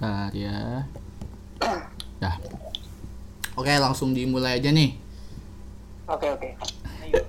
[0.00, 0.88] Bentar ya.
[2.24, 2.40] Dah.
[3.52, 4.96] Oke, langsung dimulai aja nih.
[6.08, 6.48] Oke oke.
[7.04, 7.20] Ayo.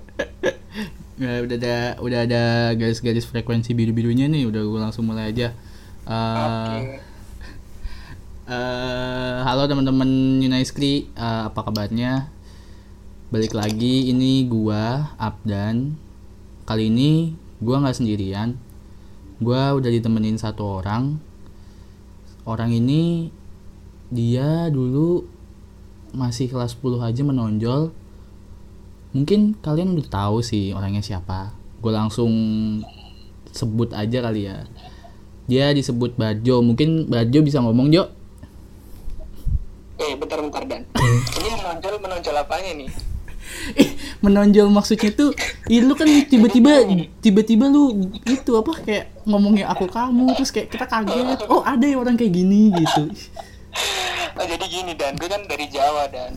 [1.20, 5.52] Ya, udah ada udah ada garis-garis frekuensi biru-birunya nih, udah gue langsung mulai aja.
[6.08, 6.98] Eh, Oke.
[8.48, 12.32] eh, halo teman-teman Unaiskri, eh, apa kabarnya?
[13.28, 16.00] Balik lagi, ini gua Abdan.
[16.64, 18.56] Kali ini gua nggak sendirian.
[19.44, 21.20] Gua udah ditemenin satu orang.
[22.42, 23.30] Orang ini
[24.10, 25.24] dia dulu
[26.12, 27.94] masih kelas 10 aja menonjol.
[29.14, 31.54] Mungkin kalian udah tahu sih orangnya siapa.
[31.78, 32.32] Gue langsung
[33.52, 34.66] sebut aja kali ya.
[35.46, 36.64] Dia disebut Barjo.
[36.64, 38.08] Mungkin Barjo bisa ngomong, Jo.
[40.00, 40.82] Eh bentar bentar dan.
[41.38, 43.11] Ini menonjol menonjol apanya nih?
[44.22, 45.34] Menonjol maksudnya tuh
[45.66, 46.86] ih, lu kan tiba-tiba
[47.18, 51.98] tiba-tiba lu itu apa kayak ngomongnya aku kamu terus kayak kita kaget oh ada ya
[51.98, 53.10] orang kayak gini gitu
[54.32, 56.36] Oh, jadi gini dan gue kan dari Jawa dan.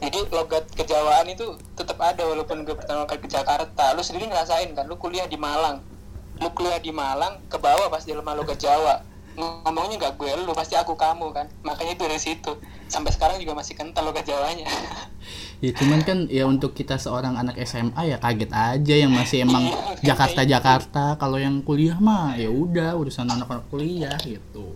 [0.00, 3.92] Jadi logat kejawaan itu tetap ada walaupun gue pertama kali ke Jakarta.
[3.92, 4.88] Lu sendiri ngerasain kan?
[4.88, 5.84] Lu kuliah di Malang.
[6.40, 9.04] Lu kuliah di Malang ke bawah pasti lemah logat Jawa.
[9.36, 11.52] Ngomongnya nggak gue lu pasti aku kamu kan.
[11.64, 12.52] Makanya itu dari situ.
[12.88, 14.68] Sampai sekarang juga masih kental logat Jawanya.
[15.60, 19.68] ya cuman kan ya untuk kita seorang anak SMA ya kaget aja yang masih emang
[20.00, 24.72] Jakarta Jakarta kalau yang kuliah mah ya udah urusan anak-anak kuliah gitu.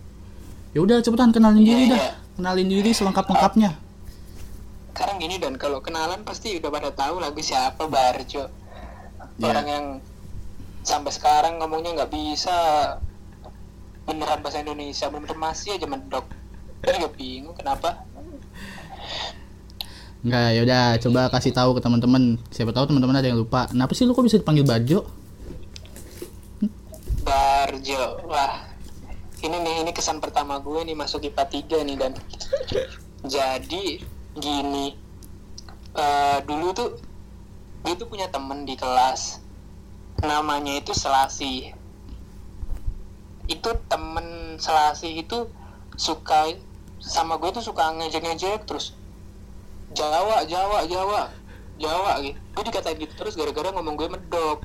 [0.75, 2.19] Ya udah cepetan kenalin diri dah.
[2.35, 3.79] kenalin diri selengkap lengkapnya
[4.95, 8.47] sekarang gini dan kalau kenalan pasti udah pada tahu lagu siapa Barjo
[9.35, 9.51] Ya.
[9.51, 9.85] orang yang
[10.87, 12.55] sampai sekarang ngomongnya nggak bisa.
[14.07, 16.29] Beneran bahasa Indonesia bener masih aja mendok
[16.85, 18.05] Gue bingung kenapa
[20.25, 22.41] Enggak, ya udah coba kasih tahu ke teman-teman.
[22.49, 23.69] Siapa tahu teman-teman ada yang lupa.
[23.69, 25.05] Kenapa sih lu kok bisa dipanggil Barjo?
[27.21, 28.25] Barjo.
[28.25, 28.65] Wah
[29.45, 32.17] ini nih ini kesan pertama gue nih masuk IPA 3 nih dan.
[33.21, 34.01] Jadi
[34.33, 34.97] gini.
[35.93, 36.97] Eh, dulu tuh
[37.85, 39.37] gue tuh punya temen di kelas.
[40.25, 41.69] Namanya itu Selasi
[43.45, 45.45] itu temen Selasi itu
[46.01, 46.49] suka
[46.97, 48.97] sama gue tuh suka ngejek-ngejek terus
[49.95, 51.21] Jawa Jawa Jawa.
[51.75, 52.39] Jawa gitu.
[52.51, 54.63] Gue dikatain gitu terus gara-gara ngomong gue medok.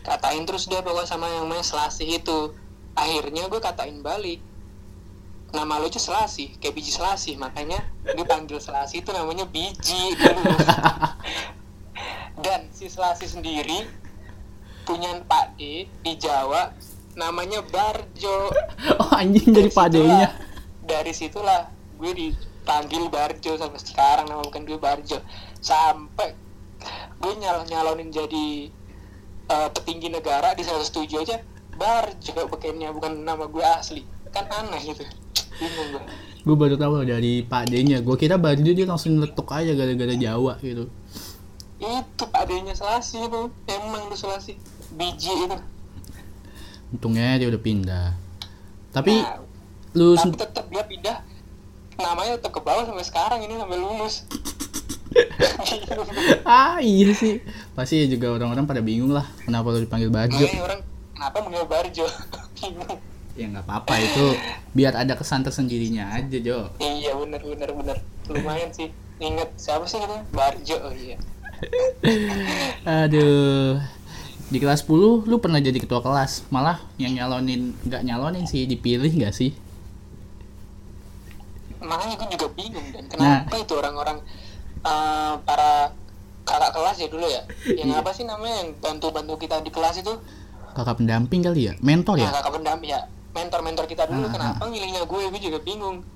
[0.00, 2.54] Katain terus dia pokoknya sama yang namanya Selasi itu.
[2.94, 4.40] Akhirnya gue katain balik
[5.46, 10.44] nama lo itu Selasi kayak biji Selasi makanya gue panggil Selasi itu namanya biji dulu.
[12.36, 13.84] Dan si Selasi sendiri
[14.84, 16.70] punya Pak D di Jawa
[17.14, 18.52] namanya Barjo.
[19.02, 20.30] Oh anjing dari padenya.
[20.30, 20.34] situlah-
[20.86, 21.60] dari situlah
[21.98, 22.12] gue
[22.66, 25.22] dipanggil Barjo sampai sekarang nama bukan gue Barjo.
[25.62, 26.34] Sampai
[27.22, 28.66] gue nyal nyalonin jadi
[29.46, 31.38] eh, petinggi negara di 107 aja
[31.78, 34.02] Barjo pakainya bukan nama gue asli.
[34.34, 35.06] Kan aneh gitu.
[35.62, 36.02] Bingung gue
[36.42, 38.02] Gue baru tahu dari padenya.
[38.02, 40.90] Gue kira Barjo dia langsung letuk aja gara-gara Jawa gitu.
[41.76, 44.58] itu Pak D-nya Selasi itu emang lu Selasi.
[44.98, 45.58] Biji itu.
[46.90, 48.06] Untungnya dia udah pindah.
[48.90, 49.38] Tapi Nah,
[49.94, 51.16] lu tapi tetap dia pindah
[51.96, 54.24] namanya tetap ke bawah sampai sekarang ini sampai lulus
[56.44, 57.40] ah iya sih.
[57.72, 60.44] Pasti juga orang-orang pada bingung lah kenapa lu dipanggil Barjo.
[60.44, 60.80] Makanya orang
[61.16, 62.06] kenapa manggil Barjo.
[63.36, 64.32] Ya nggak apa-apa itu
[64.72, 66.72] biar ada kesan tersendirinya aja Jo.
[66.80, 67.96] iya bener bener bener
[68.32, 68.88] lumayan sih
[69.20, 71.20] inget siapa sih namanya Barjo oh iya
[73.04, 73.80] Aduh.
[74.46, 76.46] Di kelas 10 lu pernah jadi ketua kelas.
[76.52, 79.56] Malah yang nyalonin nggak nyalonin sih, dipilih nggak sih?
[81.86, 84.18] Makanya gue juga bingung dan kenapa itu orang-orang
[84.82, 85.94] eh, para
[86.46, 87.42] kakak kelas ya dulu ya?
[87.66, 88.00] Yang Iya.
[88.00, 90.14] apa sih namanya yang bantu-bantu kita di kelas itu?
[90.78, 91.74] Kakak pendamping kali ya?
[91.82, 92.30] Mentor nah, ya?
[92.38, 93.02] kakak pendamping ya.
[93.34, 96.06] Mentor-mentor kita dulu Ah, kenapa milihnya gue gue juga bingung.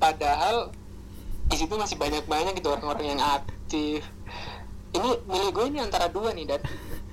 [0.00, 0.72] Padahal
[1.44, 4.00] di situ masih banyak-banyak gitu orang-orang yang aktif.
[4.94, 6.60] Ini milih gue ini antara dua nih dan.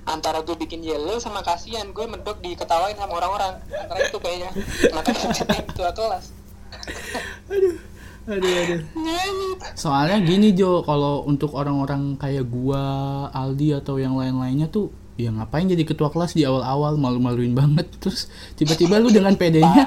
[0.02, 3.62] Antara gue bikin yellow sama kasihan gue medok diketawain sama orang-orang.
[3.70, 4.50] Antara itu kayaknya.
[4.98, 6.41] Makanya jadi ketua kelas
[7.52, 7.76] Aduh,
[8.32, 8.82] aduh.
[9.76, 15.70] Soalnya gini Jo, kalau untuk orang-orang kayak gua, Aldi atau yang lain-lainnya tuh ya ngapain
[15.70, 17.88] jadi ketua kelas di awal-awal malu-maluin banget.
[18.02, 19.86] Terus tiba-tiba lu dengan pedenya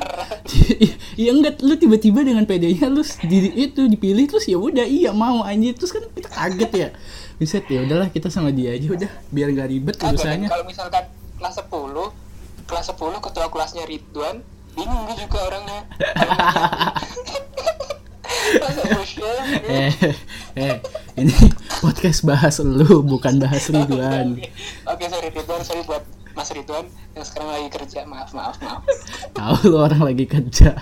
[1.19, 5.43] ya enggak lu tiba-tiba dengan pedenya lu di, itu dipilih terus ya udah iya mau
[5.43, 5.75] anjir.
[5.75, 6.89] Terus kan kita kaget ya.
[7.35, 10.49] Bisa ya udahlah kita sama dia aja udah biar nggak ribet Dan urusannya.
[10.53, 11.05] kalau misalkan
[11.35, 14.37] kelas 10 kelas 10 ketua kelasnya Ridwan
[14.75, 15.81] bingung gue juga orangnya.
[19.65, 19.93] Eh
[20.55, 20.77] eh
[21.17, 21.35] ini
[21.81, 24.37] podcast bahas lu bukan bahas Ridwan.
[24.91, 26.05] Oke sorry Ridwan sorry buat
[26.35, 28.03] Mas Ridwan yang sekarang lagi kerja.
[28.05, 28.83] Maaf maaf maaf.
[29.33, 30.75] Tahu lu orang lagi kerja.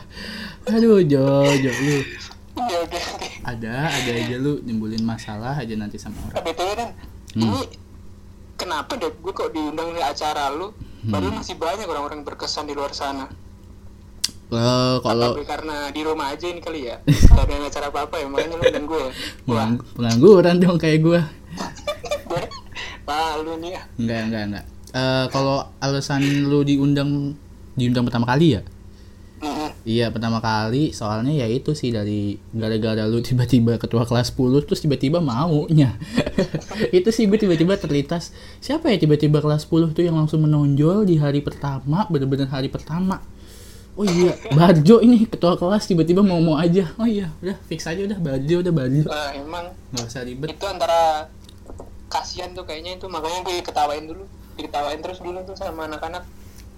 [0.69, 1.99] Aduh Jo Jo lu.
[2.57, 3.29] Oke oke oke.
[3.45, 6.35] Ada ada aja lu nimbulin masalah aja nanti sama orang.
[6.37, 6.91] Nah, BTW dan
[7.37, 7.61] ini
[8.57, 10.73] kenapa deh gue kok diundang di acara lu?
[11.03, 13.27] Padahal masih banyak orang-orang berkesan di luar sana
[14.53, 17.01] Eh, kalau Tapi karena di rumah aja ini kali ya.
[17.33, 19.03] Gak ada acara apa-apa ya makanya lu dan gue
[19.49, 21.21] Wah pengangguran dong kayak gue
[23.09, 23.81] Wah lu nih.
[23.81, 27.33] Ya enggak enggak enggak Eh, kalau alasan lu diundang
[27.73, 28.63] diundang pertama kali ya.
[29.83, 30.95] Iya pertama kali.
[30.95, 35.99] Soalnya ya itu sih dari gara-gara lu tiba-tiba ketua kelas 10 terus tiba-tiba maunya.
[36.95, 38.31] Itu sih gue tiba-tiba terlintas.
[38.63, 43.19] Siapa ya tiba-tiba kelas 10 tuh yang langsung menonjol di hari pertama bener-bener hari pertama
[43.93, 46.89] oh iya Barjo ini ketua kelas tiba-tiba mau mau aja.
[46.97, 50.49] Oh iya udah fix aja udah Barjo udah Barjo Wah emang nggak usah ribet.
[50.51, 51.29] itu antara
[52.09, 56.25] kasihan tuh kayaknya itu makanya gue ketawain dulu diketawain terus dulu tuh sama anak-anak.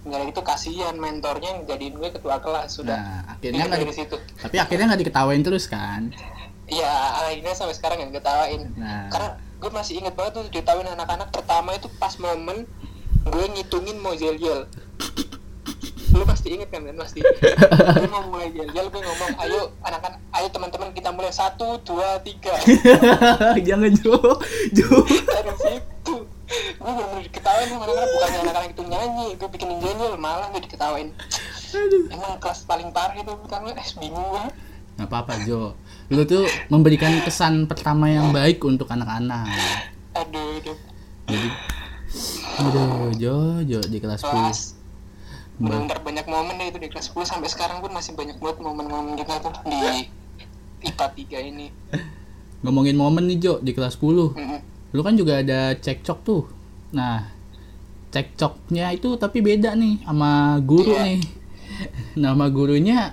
[0.05, 2.95] Nggak itu kasihan mentornya yang jadiin gue ketua kelas sudah.
[2.95, 4.15] Nah akhirnya nggak di- situ.
[4.37, 6.13] tapi akhirnya nggak diketawain terus kan?
[6.65, 6.89] Iya,
[7.21, 8.73] akhirnya sampai sekarang yang ketawain.
[8.73, 9.05] nah.
[9.07, 12.65] Karena gue masih inget banget tuh ditawain anak-anak pertama itu pas momen
[13.25, 14.69] gue ngitungin mau yel.
[16.15, 16.95] Lu pasti inget kan kan?
[16.95, 17.19] Pasti.
[17.19, 21.31] gue mau mulai yel, gue ngomong, ayo anak-anak, ayo teman-teman kita mulai.
[21.35, 22.55] Satu, dua, tiga.
[23.67, 24.15] jangan Jo.
[24.71, 24.87] Jo.
[25.03, 26.15] Dari situ,
[26.79, 30.61] gue bener-bener diketawain sama anak-anak, bukannya anak-anak itu nyanyi, gue bikinin yel yel, malah gue
[30.63, 31.11] diketawain.
[32.07, 34.53] Emang kelas paling parah itu pertama, eh bingung banget.
[34.95, 35.75] nggak apa-apa Jo.
[36.07, 39.51] Lu tuh memberikan kesan pertama yang baik untuk anak-anak.
[40.15, 40.77] Aduh, aduh.
[41.27, 41.49] jadi
[42.55, 43.35] aduh Jo
[43.67, 44.59] Jo di kelas 10 kelas
[45.55, 49.15] benar banyak momen deh itu di kelas 10 sampai sekarang pun masih banyak banget momen-momen
[49.15, 50.11] kita tuh di
[50.83, 51.05] IPA
[51.39, 51.67] 3 ini.
[52.65, 54.59] Ngomongin momen nih Jo di kelas 10 Mm-mm.
[54.91, 56.43] lu kan juga ada cekcok tuh.
[56.91, 57.31] Nah
[58.09, 61.03] cekcoknya itu tapi beda nih sama guru Iya.
[61.03, 61.19] nih.
[62.23, 63.11] Nama gurunya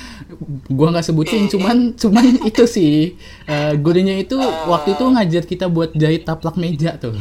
[0.76, 4.36] gua nggak sebutin cuman cuman itu sih eh, gurunya itu
[4.68, 7.16] waktu itu ngajar kita buat jahit taplak meja tuh.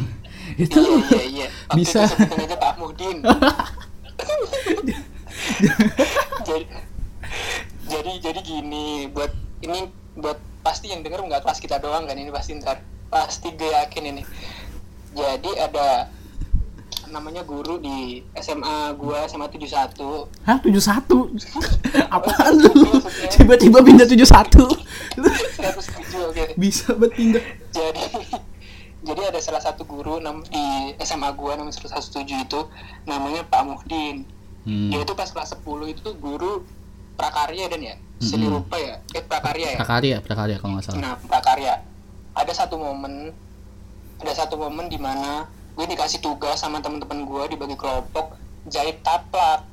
[0.55, 1.47] Itu iya iya iya.
[1.73, 2.03] Bisa.
[2.05, 3.23] itu Pak Muhdin
[6.47, 6.65] jadi
[7.89, 9.31] jadi jadi gini buat
[9.63, 12.79] ini buat pasti yang denger nggak kelas kita doang kan ini pasti ntar
[13.11, 14.23] pasti gue yakin ini.
[15.13, 16.09] Jadi ada
[17.13, 20.01] namanya guru di SMA gua SMA 71
[20.49, 21.37] Hah 71
[22.17, 22.73] apaan lu?
[23.29, 24.73] Tiba-tiba pindah 71 107
[26.33, 26.43] oke.
[26.57, 28.05] Bisa banget pindah jadi
[29.03, 32.59] jadi ada salah satu guru di SMA gua namanya 107 itu
[33.03, 34.23] namanya Pak Muhdin.
[34.63, 34.87] Hmm.
[34.87, 36.63] dia itu pas kelas 10 itu guru
[37.19, 37.95] prakarya dan ya?
[38.23, 38.63] Seni Mm-mm.
[38.63, 39.03] rupa ya?
[39.11, 39.79] Eh prakarya ya?
[39.83, 40.99] Prakarya prakarya kalau nggak salah.
[41.03, 41.83] Nah prakarya.
[42.33, 43.35] Ada satu momen
[44.23, 48.39] ada satu momen di mana gue dikasih tugas sama teman-teman gue dibagi kelompok
[48.71, 49.67] jahit taplak.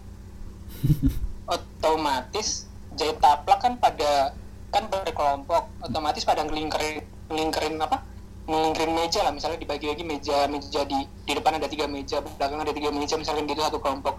[1.55, 2.67] Otomatis
[2.99, 4.35] jahit taplak kan pada
[4.75, 5.71] kan berkelompok.
[5.87, 8.10] Otomatis pada ngelingkerin ngelingkerin apa
[8.51, 9.33] ngelingkerin meja lah.
[9.33, 13.47] Misalnya dibagi-bagi meja meja di di depan ada tiga meja belakang ada tiga meja misalkan
[13.47, 14.19] gitu satu kelompok.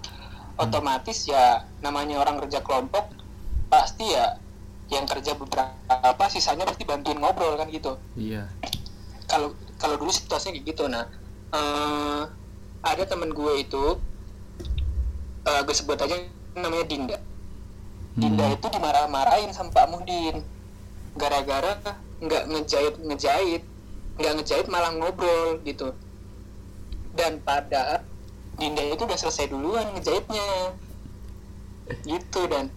[0.55, 3.11] Otomatis ya namanya orang kerja kelompok
[3.67, 4.39] pasti ya
[4.91, 7.99] yang kerja beberapa sisanya pasti bantuin ngobrol kan gitu.
[8.15, 8.47] Iya.
[9.27, 10.83] Kalau kalau dulu situasinya kayak gitu.
[10.87, 11.07] Nah
[11.51, 12.21] eh,
[12.81, 13.99] ada temen gue itu
[15.47, 16.15] eh, gue sebut aja
[16.55, 17.17] namanya Dinda.
[18.11, 18.55] Dinda Hmm.
[18.59, 20.43] itu dimarah-marahin sama Pak Muhdin
[21.15, 21.79] gara-gara
[22.21, 23.63] nggak ngejahit ngejahit
[24.19, 25.93] nggak ngejahit malah ngobrol gitu.
[27.15, 28.03] Dan pada
[28.59, 30.75] Dinda itu udah selesai duluan ngejahitnya.
[32.03, 32.67] Gitu dan.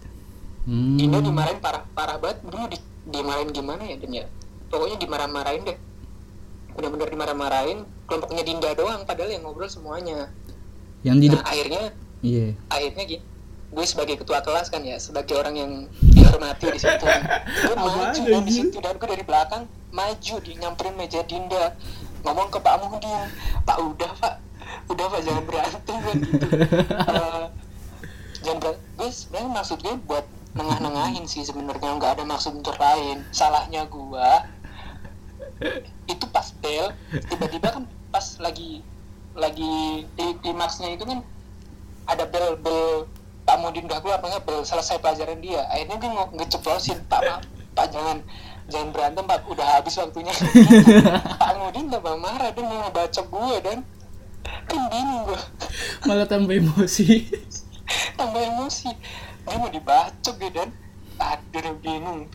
[0.65, 0.97] Hmm.
[0.97, 2.43] Dinda dimarahin parah parah banget.
[2.47, 2.77] Dulu di,
[3.11, 4.25] dimarahin gimana ya Dan ya?
[4.71, 5.77] Pokoknya dimarah-marahin deh.
[6.75, 7.79] Benar-benar dimarah-marahin.
[8.05, 10.31] Kelompoknya Dinda doang padahal yang ngobrol semuanya.
[11.05, 11.83] Yang di nah akhirnya
[12.25, 12.57] iya.
[12.73, 13.25] akhirnya gini
[13.75, 17.05] gue sebagai ketua kelas kan ya sebagai orang yang dihormati di situ.
[17.67, 21.71] Gue maju di situ dan gue dari belakang maju di nyamperin meja Dinda.
[22.27, 23.31] Ngomong ke Pak Muhdin
[23.63, 24.33] Pak udah Pak.
[24.91, 25.97] Udah Pak jangan berantem.
[26.03, 26.47] Kan gitu.
[27.15, 27.45] Eh,
[28.43, 31.95] jangan berantem gue sebenarnya maksud gue buat nengah-nengahin sih sebenarnya.
[31.95, 33.23] Nggak ada maksud untuk lain.
[33.31, 34.29] Salahnya gue
[36.11, 36.91] itu pas bel.
[37.31, 38.83] Tiba-tiba kan pas lagi
[39.35, 41.19] lagi di klimaksnya itu kan
[42.07, 43.07] ada bel bel
[43.45, 44.19] Pak Mudin udah keluar.
[44.19, 45.63] Makanya bel selesai pelajaran dia.
[45.69, 48.23] Akhirnya gue nge- ngeceplosin Pak Pak jangan
[48.69, 49.39] jangan berantem Pak.
[49.49, 50.33] Udah habis waktunya.
[51.41, 53.79] Pak Mudin tambah marah dia mau ngebacok gue dan.
[54.45, 55.41] Kan bingung gue
[56.05, 57.25] malah tambah emosi.
[58.17, 58.89] Tambah emosi.
[59.45, 60.69] Dia mau dibacok gitu dan.
[61.21, 62.29] Aduh bingung.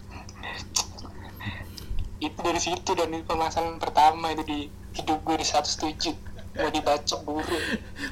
[2.22, 3.14] Itu dari situ dan.
[3.14, 4.58] Itu permasalahan pertama itu di
[4.94, 7.58] hidup gue di 107 mau dibacok guru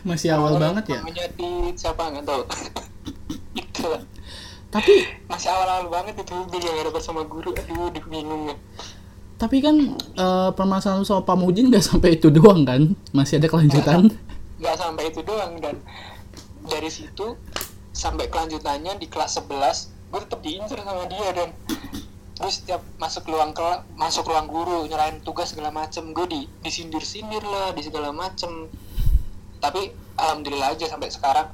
[0.06, 0.98] masih awal banget ya?
[1.02, 2.06] namanya di siapa?
[2.06, 2.42] Nggak tahu.
[3.62, 3.88] Itu.
[4.68, 7.56] Tapi masih awal-awal banget itu gak dapat sama guru.
[7.56, 8.56] Aduh bingung ya.
[9.38, 12.92] Tapi kan eh, permasalahan soal Pamudin nggak sampai itu doang kan?
[13.14, 14.12] Masih ada kelanjutan?
[14.58, 15.78] Nggak sampai itu doang dan
[16.68, 17.38] dari situ
[17.94, 21.48] sampai kelanjutannya di kelas 11 gue tetap diincar sama dia dan
[22.38, 27.02] gue setiap masuk ruang kelas masuk ruang guru nyerahin tugas segala macem gue di disindir
[27.02, 28.68] sindir lah di segala macem.
[29.58, 31.48] Tapi alhamdulillah aja sampai sekarang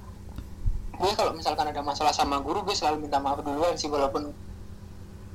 [0.95, 4.31] gue kalau misalkan ada masalah sama guru gue selalu minta maaf duluan sih walaupun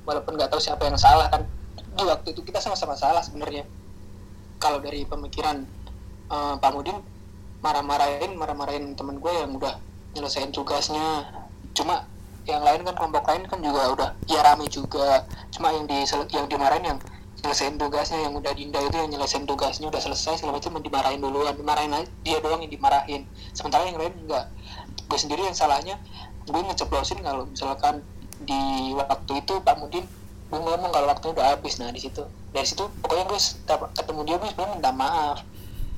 [0.08, 1.46] walaupun nggak tahu siapa yang salah kan.
[1.78, 3.68] Di waktu itu kita sama-sama salah sebenarnya.
[4.58, 5.64] Kalau dari pemikiran
[6.32, 6.98] eh, Pak Mudin
[7.60, 9.78] marah-marahin marah-marahin temen gue yang udah
[10.16, 11.30] nyelesain tugasnya.
[11.76, 12.08] Cuma
[12.48, 15.28] yang lain kan kelompok lain kan juga udah ya rame juga.
[15.54, 17.00] Cuma yang di yang dimarahin yang
[17.40, 21.54] nyelesain tugasnya yang udah dinda itu yang nyelesain tugasnya udah selesai segala macam dimarahin duluan.
[21.54, 21.92] Dimarahin
[22.26, 23.22] dia doang yang dimarahin.
[23.54, 24.50] Sementara yang lain enggak
[25.10, 25.98] gue sendiri yang salahnya.
[26.46, 28.06] Gue ngeceplosin kalau misalkan
[28.46, 30.06] di waktu itu Pak Mudin
[30.50, 31.82] gue ngomong kalau waktunya udah habis.
[31.82, 32.22] Nah di situ.
[32.54, 35.38] Dari situ pokoknya gue setiap ketemu dia gue sebenarnya minta maaf.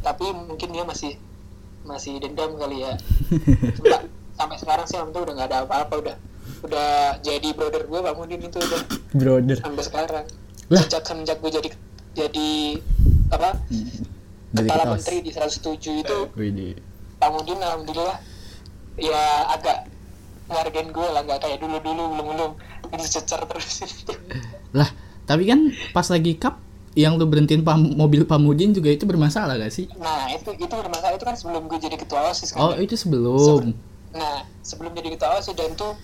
[0.01, 1.20] Tapi mungkin dia masih
[1.84, 2.96] masih dendam kali ya.
[3.75, 4.00] Cuma
[4.39, 6.15] sampai sekarang sih alhamdulillah udah nggak ada apa-apa udah
[6.62, 6.89] udah
[7.22, 8.82] jadi brother gue Pak Mudin itu udah.
[9.12, 9.58] Brother.
[9.60, 10.25] Sampai sekarang.
[10.72, 10.88] Lah.
[10.88, 11.70] sejak semenjak gue jadi
[12.15, 12.80] jadi
[13.27, 13.60] apa?
[14.51, 16.80] Dari kepala menteri di 107 itu Widih.
[17.20, 18.30] Pak Mudin alhamdulillah
[19.01, 19.89] ya agak
[20.46, 22.51] ngargain gue lah nggak kayak dulu dulu belum belum
[22.91, 23.81] ini cecer terus.
[24.77, 24.88] Lah
[25.24, 26.60] tapi kan pas lagi cup
[26.91, 29.88] yang lu berhentiin pam- mobil Pamudin juga itu bermasalah gak sih?
[29.96, 31.15] Nah itu itu bermasalah.
[31.15, 33.72] Itu kan sebelum gue jadi ketua osis kan oh itu sebelum.
[34.12, 35.96] Nah sebelum jadi ketua osis dan tuh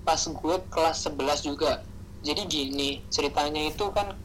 [0.00, 1.84] pas gue kelas 11 juga.
[2.20, 4.16] Jadi gini ceritanya itu kan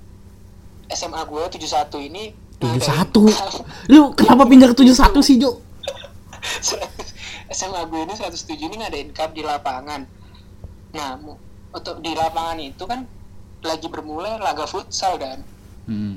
[0.87, 1.67] SMA gue 71
[2.01, 2.23] ini
[2.57, 3.23] tujuh ngadain- satu?
[3.91, 5.59] Lu kenapa pindah ke tujuh satu sih Jo
[7.57, 10.05] SMA gue ini 107 ini ngadain cup di lapangan.
[10.93, 11.09] Nah,
[11.73, 13.05] untuk di lapangan itu kan
[13.61, 15.43] lagi bermulai laga futsal dan
[15.85, 16.15] hmm.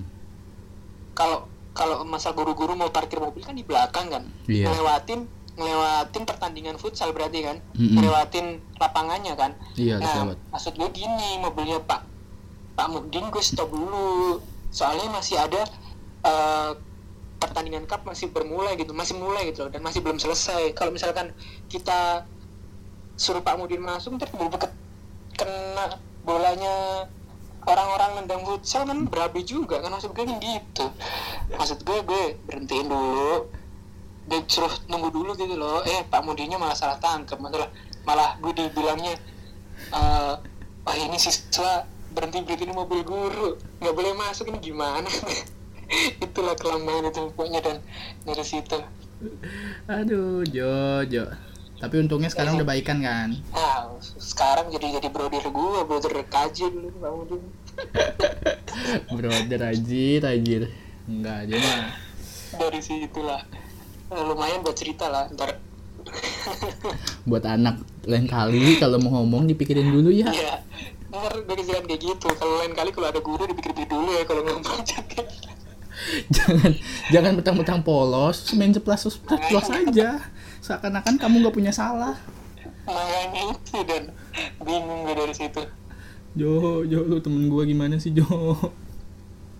[1.12, 4.68] kalau kalau masa guru-guru mau parkir mobil kan di belakang kan, Iya.
[4.68, 5.24] ngelewatin
[5.56, 7.96] ngelewatin pertandingan futsal berarti kan, Mm-mm.
[8.00, 9.52] ngelewatin lapangannya kan.
[9.76, 12.00] iya Nah, lewat maksud gue gini, mobilnya Pak
[12.72, 14.40] Pak Mudin gue stop dulu.
[14.72, 15.60] Soalnya masih ada
[16.24, 16.70] eh,
[17.42, 20.70] pertandingan cup masih bermulai gitu, masih mulai gitu loh dan masih belum selesai.
[20.78, 21.34] Kalau misalkan
[21.66, 22.22] kita
[23.18, 24.30] suruh Pak Mudin masuk ntar
[25.34, 25.86] kena
[26.22, 27.06] bolanya
[27.66, 30.86] orang-orang nendang futsal kan berabi juga kan maksud gue kan gitu.
[31.58, 33.50] Maksud gue gue berhentiin dulu
[34.22, 35.82] gue suruh nunggu dulu gitu loh.
[35.82, 37.66] Eh Pak Mudinnya malah salah tangkap masalah
[38.06, 39.18] malah gue dibilangnya
[39.92, 40.34] eh
[40.82, 45.06] wah ini siswa berhenti berhenti mobil guru nggak boleh masuk ini gimana
[46.20, 47.76] itulah kelambaan itu pokoknya dan
[48.24, 48.78] dari situ.
[49.86, 51.28] Aduh Jo Jo.
[51.82, 53.34] Tapi untungnya sekarang udah baikan kan?
[53.50, 57.42] Nah sekarang jadi jadi brother gue brother kaji dulu Mudin
[59.10, 60.70] brother anjir anjir
[61.10, 61.90] enggak aja mah.
[62.54, 63.42] Dari situlah.
[64.14, 65.58] Eh, lumayan buat cerita lah ntar.
[67.26, 70.30] Buat anak lain kali kalau mau ngomong dipikirin dulu ya.
[70.30, 70.62] Iya,
[71.10, 72.26] ntar gue kayak gitu.
[72.38, 74.86] Kalau lain kali kalau ada guru dipikir-pikir dulu ya kalau ngomong
[76.34, 76.72] jangan.
[77.10, 80.18] jangan betang-betang polos main ceplas ceplas aja
[80.60, 82.18] seakan-akan kamu nggak punya salah
[82.82, 84.10] Makanya itu dan
[84.58, 85.62] bingung gue dari situ.
[86.34, 88.26] Jo Jo lu temen gua gimana sih Jo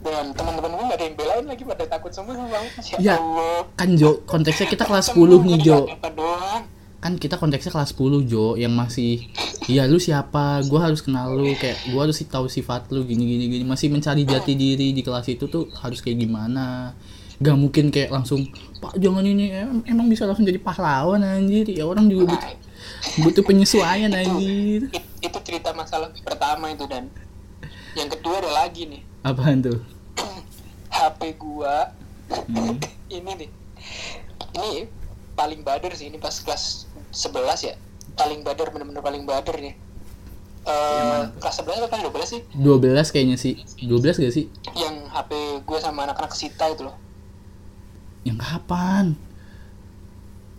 [0.03, 2.67] Dan teman-teman gue gak ada yang belain lagi pada takut semua sama bang.
[2.99, 3.15] Ya.
[3.23, 3.63] Allah.
[3.79, 5.79] kan Jo konteksnya kita kelas Temen 10 nih gue Jo?
[7.02, 9.26] Kan kita konteksnya kelas 10 Jo yang masih
[9.66, 10.62] iya lu siapa?
[10.71, 11.50] Gua harus kenal lu.
[11.59, 13.64] Kayak gua harus tahu sifat lu gini gini gini.
[13.66, 16.94] Masih mencari jati diri di kelas itu tuh harus kayak gimana?
[17.42, 18.47] Gak mungkin kayak langsung
[18.78, 21.66] pak jangan ini em- emang bisa langsung jadi pahlawan anjir.
[21.66, 22.54] Ya orang juga butuh,
[23.26, 24.87] butuh penyesuaian anjir.
[24.94, 27.11] It- itu cerita masalah pertama itu dan.
[27.99, 29.02] Yang kedua ada lagi nih.
[29.26, 29.82] Apaan tuh?
[30.94, 31.90] HP gua.
[32.47, 32.78] Hmm.
[33.11, 33.50] ini nih.
[34.54, 34.71] Ini
[35.32, 37.75] paling bader sih ini pas kelas 11 ya?
[38.16, 39.75] Paling bader bener-bener paling bader nih.
[40.62, 42.40] Eh kelas 11 apa kelas 12 sih?
[42.57, 43.54] 12 kayaknya sih.
[43.85, 44.49] 12 gak sih?
[44.75, 45.31] Yang HP
[45.62, 46.97] gue sama anak-anak Sita itu loh.
[48.25, 49.04] Yang kapan?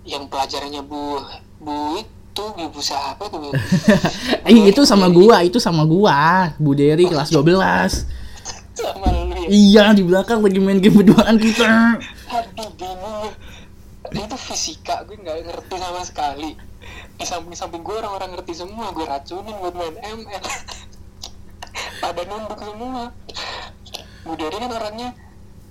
[0.03, 1.23] Yang pelajarannya Bu
[1.63, 3.49] Bu itu ibu siapa tuh Bu?
[4.49, 6.51] eh itu sama gua itu sama gua.
[6.59, 8.23] Bu Dery kelas 12
[8.73, 9.47] sama lu ya?
[9.47, 12.01] Iya di belakang lagi main game berduaan kita.
[12.33, 13.29] Aduh bingung
[14.21, 16.53] itu fisika gue nggak ngerti sama sekali.
[17.17, 20.43] Di samping samping gue orang-orang ngerti semua gue racunin buat main ML
[22.03, 23.09] pada nunduk semua.
[24.27, 25.09] Bu Dery kan orangnya.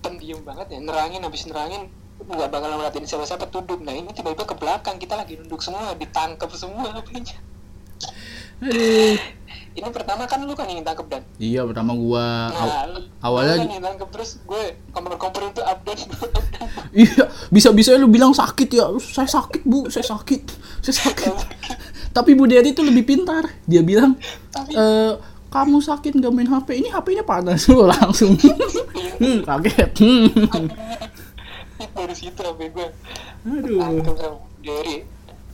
[0.02, 1.86] Pendiam banget ya nerangin habis nerangin
[2.22, 6.50] nggak bakal ngeliatin siapa-siapa duduk nah ini tiba-tiba ke belakang kita lagi duduk semua ditangkap
[6.54, 6.90] semua.
[8.62, 9.18] Aduh.
[9.72, 13.56] Ini pertama kan lu kan yang tangkep dan Iya pertama gua aw- nah lu- awalnya-
[13.56, 16.02] lu kan yang tangkep terus gue kompor-kompor itu update
[16.94, 18.84] Iya, bisa-bisa lu bilang sakit ya.
[18.98, 19.88] Saya sakit, Bu.
[19.88, 20.44] Saya sakit.
[20.78, 21.32] Saya sakit.
[22.12, 23.48] Tapi Bu Dery itu lebih pintar.
[23.64, 24.12] Dia bilang,
[24.50, 25.12] Tapi- "Eh,
[25.48, 26.68] kamu sakit nggak main HP?
[26.76, 28.36] Ini HP-nya panas lu langsung.
[28.36, 29.90] hmm, kaget.
[29.96, 30.68] Hmm.
[31.90, 32.88] dari situ HP gue
[33.42, 34.04] Aduh.
[34.60, 35.02] Dery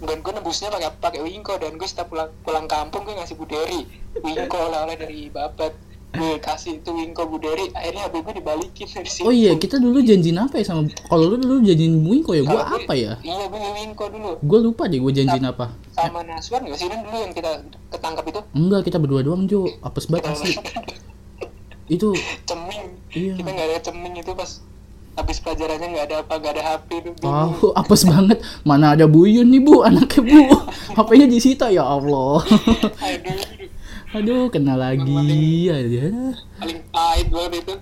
[0.01, 3.45] dan gue nebusnya pakai pakai Winko dan gue setiap pulang pulang kampung gue ngasih Bu
[3.45, 3.83] Dery
[4.17, 5.75] Winko oleh-oleh dari babat
[6.09, 9.77] gue kasih itu Winko Bu Dery akhirnya HP gue dibalikin dari situ Oh iya, kita
[9.77, 12.43] dulu janjiin apa ya sama kalau lu dulu janjiin Wingko ya?
[12.43, 13.13] Gue- apa ya?
[13.21, 15.75] iya gue Winko dulu Gua lupa deh gua janjiin apa.
[15.91, 17.51] sama Naswan nggak sih Dan dulu yang kita
[17.91, 19.67] ketangkap itu Enggak, kita berdua doang, Jo.
[19.81, 20.55] Apes banget asli.
[21.87, 22.15] Itu
[22.49, 23.35] ceming Iya.
[23.35, 24.51] kita nggak ada ceming itu pas
[25.19, 28.39] habis pelajarannya nggak ada apa nggak ada HP Tahu, apes banget.
[28.63, 30.41] Mana ada Buyun nih, Bu, anaknya, Bu.
[30.95, 32.39] HP-nya disita ya Allah.
[33.11, 33.39] aduh
[34.09, 35.69] Aduh, kena lagi.
[35.69, 36.09] Aja.
[36.57, 37.75] paling pahit banget itu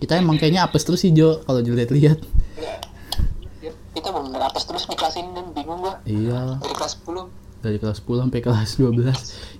[0.00, 2.18] Kita emang kayaknya apes terus sih, Jo, kalau dilihat-lihat.
[2.58, 7.28] Ya, kita bener apes terus di kelas ini dan bingung gua Iya, dari kelas 10
[7.60, 8.96] dari kelas 10 sampai kelas 12.
[8.96, 9.04] Ini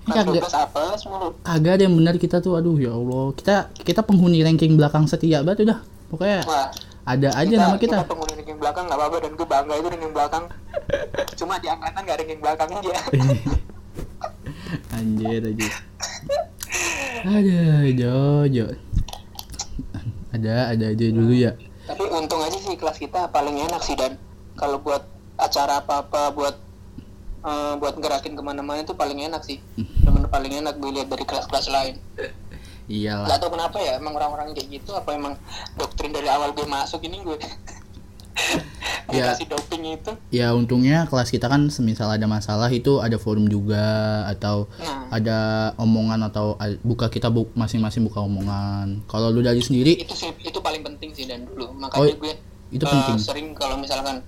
[0.09, 2.57] kelas kagak 12 apes mulu kagak ada yang benar kita tuh.
[2.57, 3.37] Aduh, ya Allah.
[3.37, 6.00] Kita kita penghuni ranking belakang setia banget udah.
[6.11, 6.69] Pokoknya wah
[7.07, 8.03] ada aja nama kita.
[8.03, 10.45] kita penghuni ranking belakang nggak apa-apa dan gue bangga itu ranking belakang
[11.39, 12.93] cuma di angkatan nggak ranking belakang aja
[14.95, 15.69] Anjir aja.
[17.27, 18.67] Ada, Jo, Jo.
[20.31, 21.53] Ada, ada aja dulu ya.
[21.91, 24.15] tapi untung aja sih kelas kita paling enak sih dan
[24.55, 25.03] kalau buat
[25.35, 26.55] acara apa-apa buat
[27.43, 29.59] eh, buat gerakin ke mana-mana itu paling enak sih
[30.07, 31.99] bener paling enak gue lihat dari kelas-kelas lain
[32.91, 33.25] Iyalah.
[33.25, 35.35] nggak tahu kenapa ya emang orang-orang kayak gitu apa emang
[35.75, 37.39] doktrin dari awal gue masuk ini gue
[39.11, 39.35] Ya.
[39.37, 43.83] doping itu Ya untungnya kelas kita kan semisal ada masalah itu ada forum juga
[44.25, 45.39] atau nah ada
[45.77, 49.03] omongan atau buka kita bu- masing-masing buka omongan.
[49.05, 52.35] Kalau lu dari sendiri itu sih itu paling penting sih dan dulu Oh, makanya gue
[52.71, 53.19] itu eh, penting.
[53.19, 54.23] sering kalau misalkan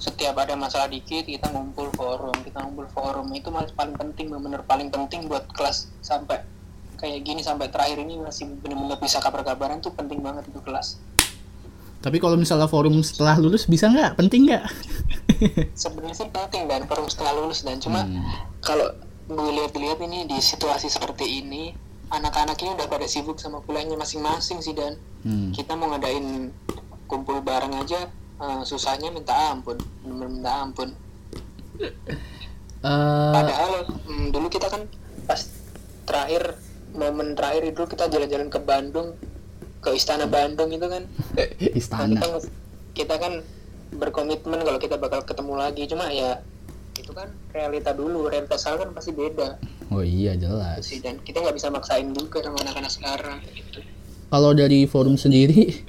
[0.00, 4.88] setiap ada masalah dikit kita ngumpul forum kita ngumpul forum itu paling penting bener paling
[4.88, 6.40] penting buat kelas sampai
[7.02, 11.02] kayak gini sampai terakhir ini masih bener-bener bisa kabar-kabaran tuh penting banget itu kelas
[11.98, 14.14] Tapi kalau misalnya forum setelah lulus bisa nggak?
[14.16, 14.66] Penting nggak?
[15.82, 18.22] sebenarnya sih penting dan forum setelah lulus dan cuma Hmm.
[18.58, 18.90] kalau
[19.24, 21.70] gue lihat-lihat ini di situasi seperti ini
[22.08, 25.50] anak-anak ini udah pada sibuk sama kuliahnya masing-masing sih dan Hmm.
[25.50, 26.50] kita mau ngadain
[27.06, 30.90] kumpul bareng aja eh, susahnya minta ampun bener minta ampun
[32.82, 34.82] Eh, padahal mm, dulu kita kan
[35.22, 35.38] pas
[36.02, 36.58] terakhir
[36.92, 39.16] momen terakhir itu kita jalan-jalan ke Bandung
[39.78, 41.02] ke Istana Bandung itu kan
[41.32, 42.14] Nah, istana.
[42.14, 42.26] kita,
[42.94, 43.32] kita kan
[43.92, 46.40] berkomitmen kalau kita bakal ketemu lagi cuma ya
[46.94, 49.56] itu kan realita dulu realita sekarang kan pasti beda
[49.88, 50.80] Oh iya jelas.
[50.82, 53.84] sih dan kita nggak bisa maksain juga sama anak-anak sekarang gitu.
[54.26, 55.84] Kalau dari forum sendiri,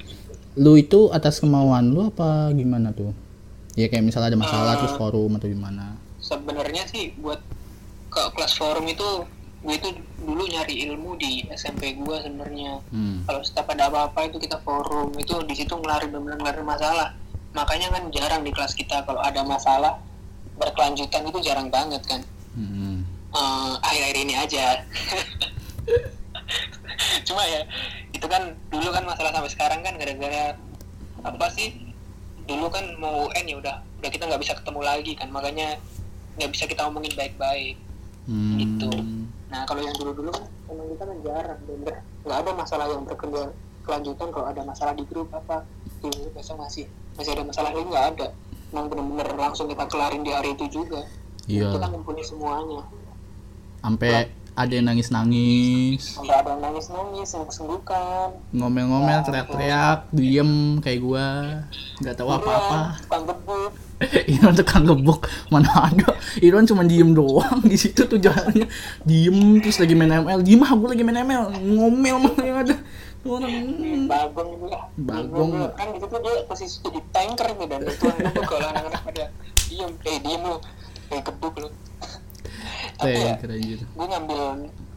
[0.56, 3.16] lu itu atas kemauan lu apa gimana tuh?
[3.74, 4.80] Ya kayak misalnya ada masalah Eh.
[4.82, 5.96] terus forum atau gimana?
[6.20, 7.40] sebenarnya sih buat
[8.08, 9.28] ke kelas forum itu
[9.64, 9.88] gue itu
[10.20, 13.24] dulu nyari ilmu di SMP gue sebenarnya Hmm.
[13.24, 17.08] kalau setiap ada apa-apa itu kita forum itu di situ ngelarin benar ngelarin masalah
[17.52, 19.98] makanya kan jarang di kelas kita kalau ada masalah
[20.56, 22.22] berkelanjutan itu jarang banget kan
[22.54, 23.02] Hmm.
[23.32, 24.78] Eh, akhir-akhir ini aja
[27.24, 27.62] cuma ya
[28.14, 30.54] itu kan dulu kan masalah sampai sekarang kan gara-gara
[31.24, 31.74] apa sih
[32.44, 35.76] dulu kan mau UN ya udah udah kita nggak bisa ketemu lagi kan makanya
[36.36, 37.76] nggak bisa kita ngomongin baik-baik
[38.24, 38.56] Hmm.
[38.56, 38.88] Gitu.
[39.54, 44.28] Nah kalau yang dulu-dulu kan emang kita kan jarang bener nggak ada masalah yang berkelanjutan
[44.32, 45.68] kalau ada masalah di grup apa.
[46.00, 46.88] Dulu besok masih
[47.20, 48.28] masih ada masalah ini nggak ada.
[48.74, 51.04] Emang bener-bener langsung kita kelarin di hari itu juga.
[51.44, 51.76] Iya.
[51.76, 52.88] kita ngumpulin semuanya.
[53.84, 61.28] Sampai ada yang nangis-nangis, sampai ada yang nangis-nangis sengguk-senggukan ngomel-ngomel, teriak-teriak, diem kayak gua,
[62.02, 63.02] nggak tahu apa-apa.
[64.36, 65.30] Iron tukang gebuk.
[65.48, 66.18] Mana ada.
[66.44, 68.68] Iron cuma diem doang di situ tuh jalannya.
[69.08, 72.76] Diem terus lagi main ML diem ah gue lagi main ML ngomel malah yang ada.
[73.24, 74.12] Tuh orang hmm.
[74.12, 75.52] bagong lah Bagong.
[75.80, 79.24] kan di situ dia posisi jadi tanker nih dan itu kalau anak-anak pada
[79.72, 79.92] diem.
[80.04, 80.58] Eh diem lu.
[81.14, 81.70] Eh gebuk lu
[83.04, 83.36] tapi ya?
[83.36, 83.80] anjir.
[83.84, 84.40] gue ngambil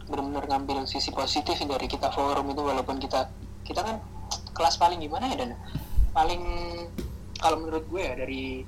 [0.07, 3.27] benar-benar ngambil sisi positif dari kita forum itu walaupun kita
[3.67, 3.99] kita kan
[4.55, 5.51] kelas paling gimana ya dan?
[6.15, 6.43] Paling
[7.37, 8.65] kalau menurut gue ya dari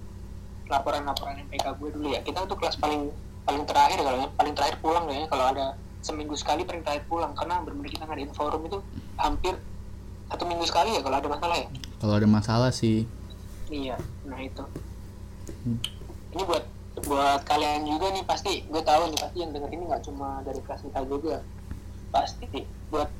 [0.68, 3.08] laporan-laporan MPK gue dulu ya kita tuh kelas paling
[3.48, 5.66] paling terakhir kalau ya, paling terakhir pulang kayaknya kalau ada
[6.04, 8.78] seminggu sekali paling terakhir pulang karena benar-benar kita ngadain forum itu
[9.16, 9.56] hampir
[10.28, 11.68] satu minggu sekali ya kalau ada masalah ya.
[11.98, 13.08] Kalau ada masalah sih.
[13.72, 13.96] Iya
[14.28, 14.64] nah itu.
[16.36, 16.64] Ini buat
[17.04, 18.64] buat kalian juga nih pasti.
[18.66, 21.36] Gue tahu nih pasti yang denger ini nggak cuma dari kelas kita juga.
[22.10, 22.46] Pasti.
[22.88, 23.10] Buat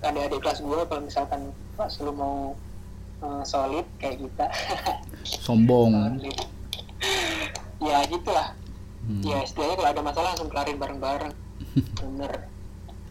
[0.00, 1.40] adik-adik kelas gue kalau misalkan
[1.76, 2.56] pas lu mau
[3.20, 4.46] eh, solid kayak kita.
[5.44, 5.92] Sombong.
[7.80, 8.52] Ya gitulah.
[9.00, 9.24] Hmm.
[9.24, 11.32] ya istilahnya kalau ada masalah langsung kelarin bareng-bareng.
[12.04, 12.44] Bener.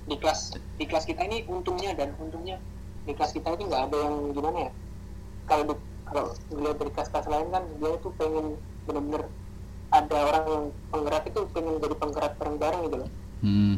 [0.05, 2.61] Di kelas di kelas kita ini untungnya dan untungnya
[3.09, 4.71] di kelas kita ini nggak ada yang gimana ya.
[5.49, 5.73] Kalau
[6.05, 8.45] kalau ngeliat dari kelas-kelas lain kan dia tuh pengen
[8.85, 9.25] bener-bener
[9.89, 13.09] ada orang yang penggerak itu pengen jadi penggerak bareng-bareng gitu loh.
[13.41, 13.75] Hmm.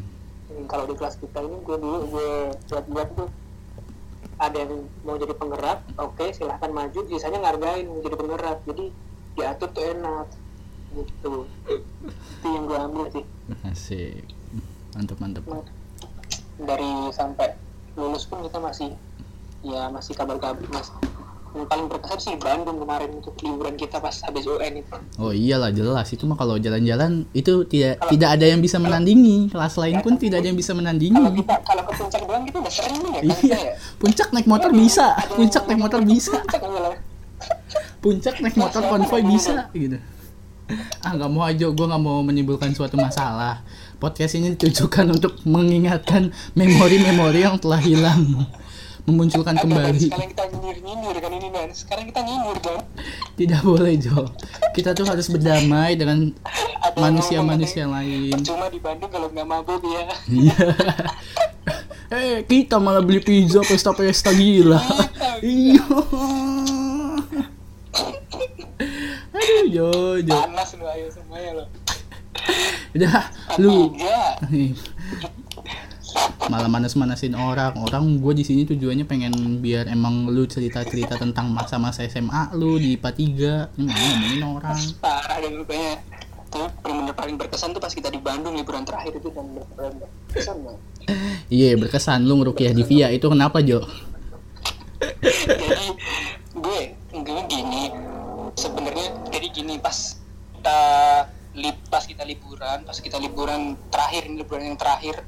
[0.51, 2.31] Hmm, kalau di kelas kita ini gue dulu gue
[2.67, 3.29] buat-buat tuh.
[4.41, 6.99] Ada yang mau jadi penggerak oke silahkan maju.
[7.07, 8.85] Sisanya ngargain mau jadi penggerak jadi
[9.37, 10.27] diatur tuh enak
[10.91, 11.33] gitu.
[12.11, 13.25] Itu yang gue ambil sih.
[13.63, 14.25] Asik.
[14.91, 15.63] Mantap mantap Nah,
[16.59, 17.55] dari sampai
[17.95, 18.91] lulus pun kita masih
[19.61, 20.89] ya masih kabar-kabar mas
[21.51, 24.95] yang paling berkesan sih Bandung kemarin itu liburan kita pas habis UN itu.
[25.19, 26.07] Oh iyalah jelas.
[26.15, 29.51] Itu mah kalau jalan-jalan itu tidak tidak ada yang bisa menandingi.
[29.51, 31.19] Kelas lain pun tidak ada yang bisa menandingi.
[31.19, 33.57] kalau kita kalau ke puncak doang kita udah sering nih ya kan iya.
[33.59, 33.73] ya.
[33.99, 35.07] Puncak naik motor bisa.
[35.35, 36.35] Puncak naik motor bisa.
[36.43, 36.97] puncak malah.
[38.01, 39.97] puncak naik motor konvoy bisa gitu.
[41.03, 41.67] Ah nggak mau aja.
[41.67, 43.63] Gue nggak mau menimbulkan suatu masalah.
[43.99, 48.47] Podcast ini ditujukan untuk mengingatkan memori-memori yang telah hilang.
[49.05, 50.13] Memunculkan kembali.
[50.13, 52.81] sekarang kita nyindir-nyindir kan dan sekarang kita nyindir kan
[53.37, 54.25] tidak boleh Jo.
[54.73, 56.33] Kita tuh harus berdamai dengan
[56.97, 58.33] manusia-manusia lain.
[58.33, 60.03] percuma di Bandung kalau nggak mabuk ya.
[60.25, 60.57] Iya.
[62.11, 64.83] Eh kita malah beli pizza pesta-pesta gila.
[65.39, 65.85] Iya
[69.31, 70.35] aduh Jo Jo.
[70.35, 71.65] Panas lu ayo semuanya lo
[72.91, 73.23] udah
[73.55, 73.95] lu.
[74.51, 74.75] Nih.
[76.51, 77.75] Malah manas-manasin orang.
[77.79, 82.99] Orang gue di sini tujuannya pengen biar emang lu cerita-cerita tentang masa-masa SMA lu di
[82.99, 83.11] IPA
[83.75, 84.79] 3 ini ngomongin orang.
[84.99, 85.93] Parah dan rupanya
[86.51, 89.95] tuh benar-benar paling berkesan tuh pas kita di Bandung liburan terakhir itu dan
[90.27, 90.83] berkesan banget
[91.63, 93.07] iya berkesan lu ngerukiah di via.
[93.09, 93.87] Itu kenapa Jo?
[95.23, 95.87] Jadi
[96.55, 96.79] gue
[97.15, 97.83] gue gini.
[98.51, 100.19] Sebenarnya jadi gini pas
[100.59, 100.79] kita
[101.55, 105.19] lip pas kita liburan pas kita liburan terakhir ini liburan yang terakhir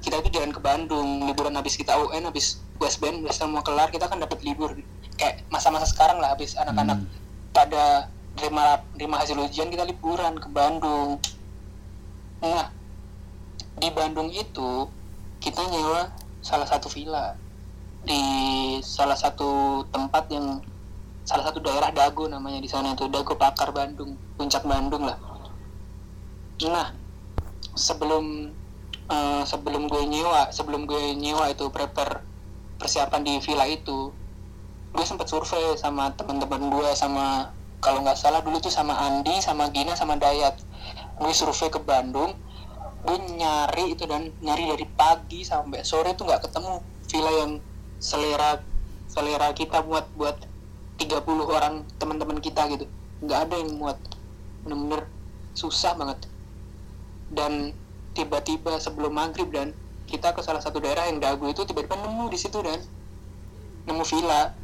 [0.00, 4.08] kita itu jalan ke Bandung liburan habis kita UN habis Westband Westband mau kelar kita
[4.08, 4.72] kan dapat libur.
[5.20, 7.04] Kayak masa-masa sekarang lah habis anak-anak
[7.52, 8.08] pada
[8.40, 11.20] terima terima hasil ujian kita liburan ke Bandung.
[12.40, 12.72] Nah
[13.76, 14.88] di Bandung itu
[15.40, 16.08] kita nyewa
[16.40, 17.36] salah satu villa
[18.00, 18.20] di
[18.80, 20.64] salah satu tempat yang
[21.28, 25.20] salah satu daerah Dago namanya di sana itu Dago Pakar Bandung puncak Bandung lah.
[26.64, 26.96] Nah
[27.76, 28.56] sebelum
[29.10, 32.22] eh, sebelum gue nyewa sebelum gue nyewa itu prepare
[32.80, 34.14] persiapan di villa itu
[34.90, 39.72] gue sempat survei sama teman-teman gue sama kalau nggak salah dulu tuh sama Andi sama
[39.72, 40.60] Gina sama Dayat.
[41.16, 42.36] Gue survei ke Bandung
[43.00, 47.52] gue nyari itu dan nyari dari pagi sampai sore tuh nggak ketemu villa yang
[47.96, 48.60] selera
[49.08, 50.36] selera kita buat buat
[51.00, 52.84] 30 orang teman-teman kita gitu.
[53.24, 53.96] Nggak ada yang muat.
[54.64, 55.08] Bener-bener
[55.56, 56.28] susah banget.
[57.32, 57.72] Dan
[58.14, 59.70] tiba-tiba sebelum maghrib dan
[60.10, 62.82] kita ke salah satu daerah yang dagu itu tiba-tiba nemu di situ dan.
[63.86, 64.54] Nemu villa.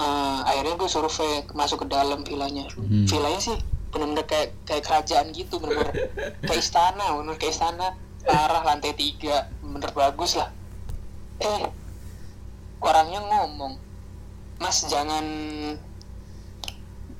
[0.00, 2.68] Eh, akhirnya gue survei masuk ke dalam villanya.
[2.72, 3.04] Hmm.
[3.04, 3.56] villanya sih
[3.90, 5.90] bener-bener kayak kayak kerajaan gitu bener-bener
[6.46, 7.96] kayak istana bener kayak istana.
[8.24, 9.48] Parah lantai tiga.
[9.60, 10.48] Bener bagus lah.
[11.40, 11.68] Eh
[12.80, 13.76] orangnya ngomong
[14.60, 15.24] mas jangan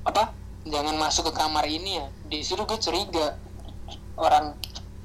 [0.01, 0.33] apa
[0.65, 2.07] jangan masuk ke kamar ini ya.
[2.29, 3.37] Di situ gue curiga
[4.17, 4.57] orang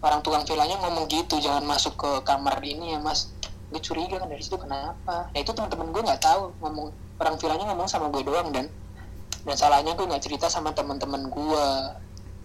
[0.06, 3.34] orang tukang villanya ngomong gitu jangan masuk ke kamar ini ya mas.
[3.74, 5.26] Gue curiga kan dari situ kenapa.
[5.34, 8.70] Nah itu teman-teman gue nggak tahu ngomong orang villanya ngomong sama gue doang dan
[9.42, 11.66] dan salahnya gue nggak cerita sama teman-teman gue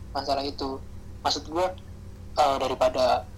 [0.10, 0.82] masalah itu.
[1.22, 1.66] Maksud gue
[2.42, 3.30] eh, daripada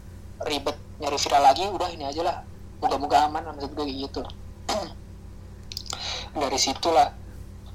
[0.48, 2.38] ribet nyari villa lagi udah ini aja lah.
[2.80, 4.24] Moga-moga aman maksud gue gitu.
[6.40, 7.12] Dari situlah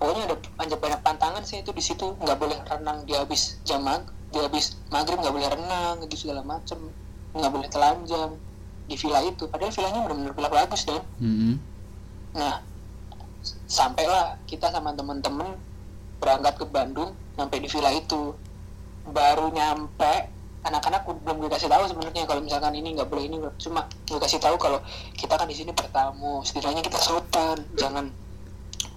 [0.01, 2.17] pokoknya ada banyak pantangan sih itu di situ.
[2.25, 3.85] Nggak boleh renang di habis jam
[4.29, 6.79] di habis maghrib nggak boleh renang gitu segala macem.
[7.33, 8.31] Nggak boleh telanjang.
[8.89, 9.45] Di villa itu.
[9.49, 11.03] Padahal villanya benar-benar villa bagus dan.
[11.21, 11.55] Mm-mm.
[12.29, 12.61] nah
[13.65, 15.57] sampailah kita sama temen-temen
[16.21, 18.37] berangkat ke Bandung sampai di villa itu.
[19.09, 20.29] Baru nyampe
[20.65, 24.37] anak-anak belum gue kasih tahu sebenarnya kalau misalkan ini nggak boleh ini cuma gue kasih
[24.37, 24.85] tahu kalau
[25.17, 26.45] kita kan di sini bertamu.
[26.45, 27.65] Setidaknya kita sopan.
[27.81, 28.13] Jangan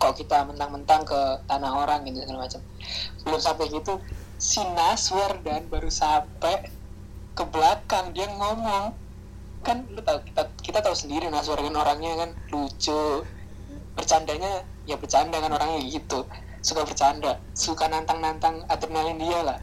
[0.02, 2.62] kalau kita mentang-mentang ke tanah orang gitu segala macam
[3.22, 3.94] belum sampai gitu
[4.42, 6.66] si Naswar dan baru sampai
[7.38, 8.98] ke belakang dia ngomong
[9.62, 13.22] kan lu tahu kita kita tahu sendiri Naswar kan orangnya kan lucu.
[13.94, 16.26] Bercandanya ya bercanda kan orangnya gitu.
[16.66, 19.60] Suka bercanda suka nantang-nantang adrenalin dia lah.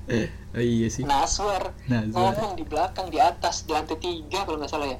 [0.55, 1.03] Oh, iya sih.
[1.03, 4.99] Naswar Nazar ngomong di belakang di atas di lantai tiga kalau nggak salah ya.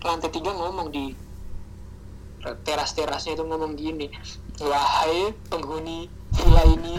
[0.00, 1.12] Lantai tiga ngomong di
[2.42, 4.10] teras-terasnya itu ngomong gini
[4.58, 6.92] wahai penghuni villa ini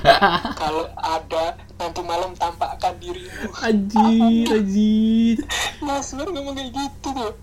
[0.55, 3.49] kalau ada nanti malam tampakkan dirimu.
[3.59, 5.37] Anjir anjir
[5.83, 7.33] Naswar ngomong kayak gitu tuh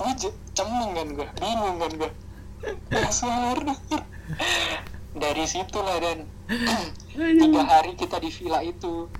[0.00, 2.10] gue cemeng kan gue bingung kan gue
[2.88, 3.58] Naswar
[5.10, 6.22] dari situlah dan.
[7.10, 9.10] Tiga hari kita di villa itu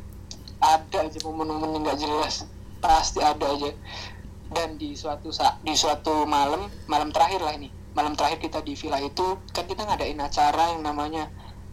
[0.63, 2.47] ada aja momen-momen yang nggak jelas.
[2.79, 3.75] Pasti ada aja.
[4.51, 7.71] Dan di suatu saat di suatu malam malam terakhir lah ini.
[7.95, 11.27] Malam terakhir kita di villa itu kan kita ngadain acara yang namanya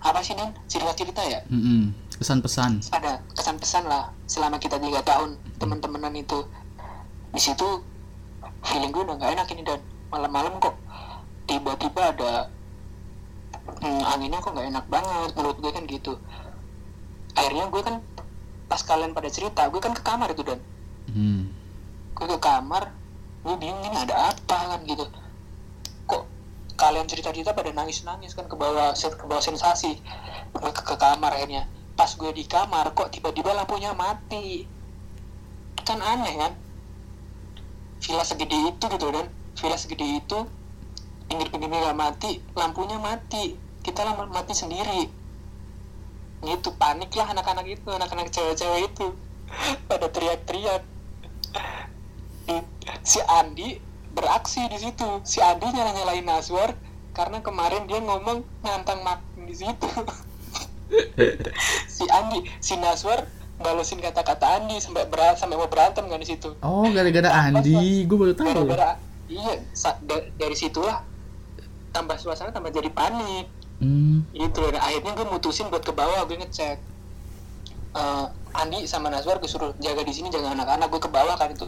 [0.08, 1.40] apa sih dan cerita-cerita ya?
[1.52, 1.92] Mm-mm.
[2.18, 6.48] pesan-pesan ada kesan pesan lah selama kita tiga tahun teman-temanan itu.
[7.36, 7.84] Di situ
[8.66, 10.76] feeling gue udah nggak enak ini dan malam-malam kok
[11.46, 12.32] tiba-tiba ada
[13.84, 16.14] hmm, anginnya kok nggak enak banget menurut gue kan gitu.
[17.38, 17.96] Akhirnya gue kan
[18.68, 20.60] pas kalian pada cerita gue kan ke kamar itu dan
[21.12, 21.48] hmm.
[22.16, 22.92] gue ke kamar
[23.48, 25.08] gue bingung ini ada apa kan gitu
[26.78, 29.98] kalian cerita-cerita pada nangis-nangis kan ke bawah ke bawah sensasi
[30.54, 31.66] ke, ke kamar akhirnya.
[31.98, 34.70] Pas gue di kamar kok tiba-tiba lampunya mati?
[35.82, 36.54] Kan aneh kan?
[37.98, 39.26] Villa segede itu gitu dan
[39.58, 40.40] villa segede itu
[41.28, 43.58] pinggir-pinggirnya nggak mati lampunya mati.
[43.82, 45.10] Kita lampu mati sendiri.
[46.46, 49.18] Gitu panik lah anak-anak itu anak-anak cewek-cewek itu.
[49.90, 50.86] Pada teriak-teriak.
[53.02, 53.87] Si Andi
[54.18, 55.22] beraksi di situ.
[55.22, 56.74] Si Andi nyala nyalain Naswar
[57.14, 59.86] karena kemarin dia ngomong nantang makin di situ.
[61.88, 63.28] Si Andi si Naswar
[63.58, 66.56] balesin kata-kata Andi sampai berat sampai mau berantem kan di situ.
[66.62, 68.04] Oh gara-gara Andi?
[68.04, 68.48] gue baru tahu.
[68.66, 68.96] gara-gara
[69.28, 71.04] iya sa- da- dari situlah
[71.92, 73.52] tambah suasana tambah jadi panik.
[73.78, 74.26] Hmm.
[74.34, 76.78] gitu dan akhirnya gue mutusin buat ke bawah gue ngecek.
[77.94, 80.88] Eh, Andi sama Nazwar gue suruh jaga di sini jaga anak-anak.
[80.88, 81.66] Gue ke bawah kan itu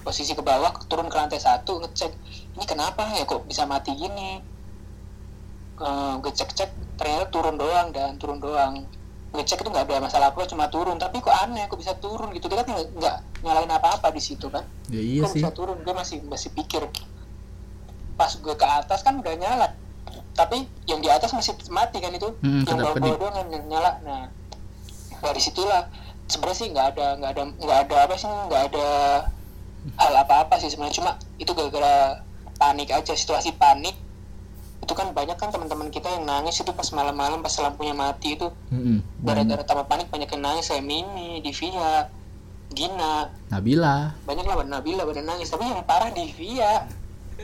[0.00, 2.12] posisi ke bawah turun ke lantai satu ngecek.
[2.54, 4.38] Ini kenapa ya kok bisa mati gini?
[5.76, 8.84] Eh, gue cek-cek ternyata turun doang dan turun doang.
[9.30, 10.96] Gue cek itu nggak ada masalah apa cuma turun.
[10.96, 12.46] Tapi kok aneh kok bisa turun gitu?
[12.46, 14.62] Dia kan nggak- nyalain apa-apa di situ kan?
[14.88, 15.40] Ya iya kok sih.
[15.40, 15.80] bisa turun?
[15.80, 16.84] Gue masih masih pikir.
[18.14, 19.68] Pas gue ke atas kan udah nyala.
[20.34, 22.28] Tapi yang di atas masih mati kan itu?
[22.40, 24.00] Hmm, yang bawah-bawah doang yang nyala.
[24.04, 24.22] Nah
[25.20, 25.84] dari situlah
[26.30, 28.88] sebenarnya sih nggak ada nggak ada nggak ada apa sih nggak ada
[29.98, 30.96] hal apa-apa sih sebenarnya.
[31.02, 32.22] Cuma itu gara-gara
[32.60, 33.96] panik aja situasi panik.
[34.80, 38.48] Itu kan banyak kan teman-teman kita yang nangis itu pas malam-malam pas lampunya mati itu.
[38.72, 39.02] Mm-mm.
[39.24, 40.70] gara-gara tambah panik banyak yang nangis.
[40.70, 42.08] Kayak Mimi, Divia,
[42.70, 44.14] Gina, Nabila.
[44.24, 45.50] Banyak lah Nabila pada nangis.
[45.50, 46.86] Tapi yang parah Divia.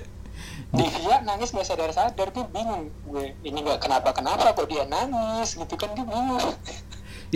[0.76, 2.92] Divia nangis nggak sadar sadar tuh bingung.
[3.08, 5.56] Gue ini nggak kenapa kenapa kok dia nangis?
[5.56, 6.52] Gitu kan dia bingung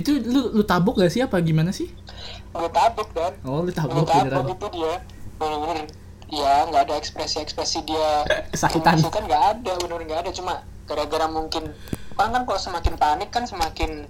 [0.00, 1.20] itu lu lu tabok gak sih?
[1.20, 1.88] Apa gimana sih?
[2.50, 4.44] Gue tabuk dan oh lu tabok tabuk beneran.
[4.50, 4.94] itu dia.
[5.38, 5.78] Bener-bener
[6.30, 8.22] ya nggak ada ekspresi ekspresi dia
[8.54, 9.02] Kesakitan.
[9.02, 10.30] kan nggak ada bener nggak ada.
[10.34, 11.70] Cuma gara-gara mungkin
[12.18, 14.04] kan kan kalau semakin panik kan semakin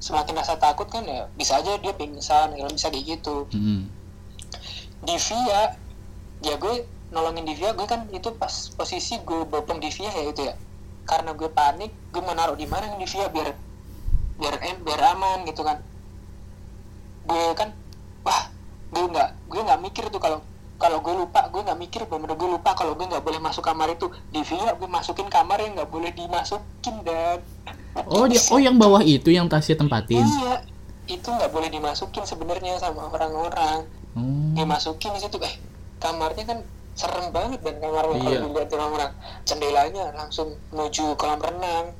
[0.00, 3.46] semakin rasa takut kan ya bisa aja dia pingsan ya bisa kayak gitu.
[3.52, 3.88] Mm-mm.
[5.04, 5.76] Divia
[6.44, 6.74] ya gue
[7.14, 10.54] nolongin Divia gue kan itu pas posisi gue bopong Divia ya itu ya.
[11.06, 13.54] Karena gue panik gue mau naruh di mana nih Divia biar
[14.36, 15.80] biar em biar aman gitu kan.
[17.26, 17.72] Gue kan
[18.22, 18.48] wah
[18.92, 20.40] gue nggak gue nggak mikir tuh kalau
[20.76, 23.90] kalau gue lupa gue nggak mikir bener gue lupa kalau gue nggak boleh masuk kamar
[23.92, 24.06] itu.
[24.30, 27.40] Divia gue masukin kamar yang nggak boleh dimasukin dan.
[28.12, 30.20] Oh dia oh yang bawah itu yang tasnya tempatin?
[30.20, 30.62] Iya
[31.06, 33.88] itu nggak boleh dimasukin sebenarnya sama orang-orang.
[34.16, 35.54] Oh dimasukin di situ eh
[36.00, 36.58] kamarnya kan
[36.96, 38.24] serem banget dan kamarnya Iya.
[38.40, 39.12] kalau dilihat orang-orang.
[39.44, 41.92] Jendelanya langsung menuju kolam renang.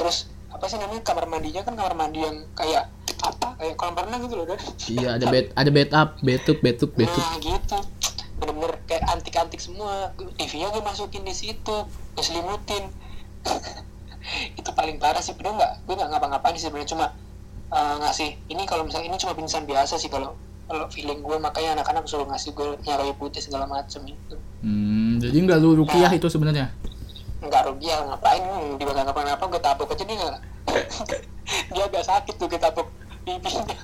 [0.00, 1.02] Terus apa sih namanya?
[1.06, 2.90] Kamar mandinya kan kamar mandi yang kayak
[3.22, 3.56] apa?
[3.56, 4.58] Kayak kolam renang gitu loh dan
[4.90, 7.78] iya ada bed ada bed up betuk betuk betuk nah gitu.
[8.40, 10.10] Bener-bener kayak antik-antik semua.
[10.18, 12.90] TV-nya gue masukin di situ gue selimutin.
[14.60, 15.36] Itu paling parah sih.
[15.38, 16.90] Bener nggak gue nggak ngapa-ngapain sih sebenarnya.
[16.90, 17.06] Cuma
[17.70, 20.34] eh, ngasih ini kalau misalnya ini cuma pingsan biasa sih kalau
[20.70, 24.38] kalau feeling gue makanya anak-anak suruh ngasih gue nyaroi putih segala macem itu.
[24.62, 26.70] Hmm, jadi nggak lu rukiah itu sebenarnya
[27.40, 28.42] nggak rugi ya ngapain?
[28.44, 30.40] Hmm, dia nggak ngapa-ngapa gue tabok aja dia nggak?
[31.74, 32.86] Dia agak sakit tuh gue tabok
[33.26, 33.74] pipinya.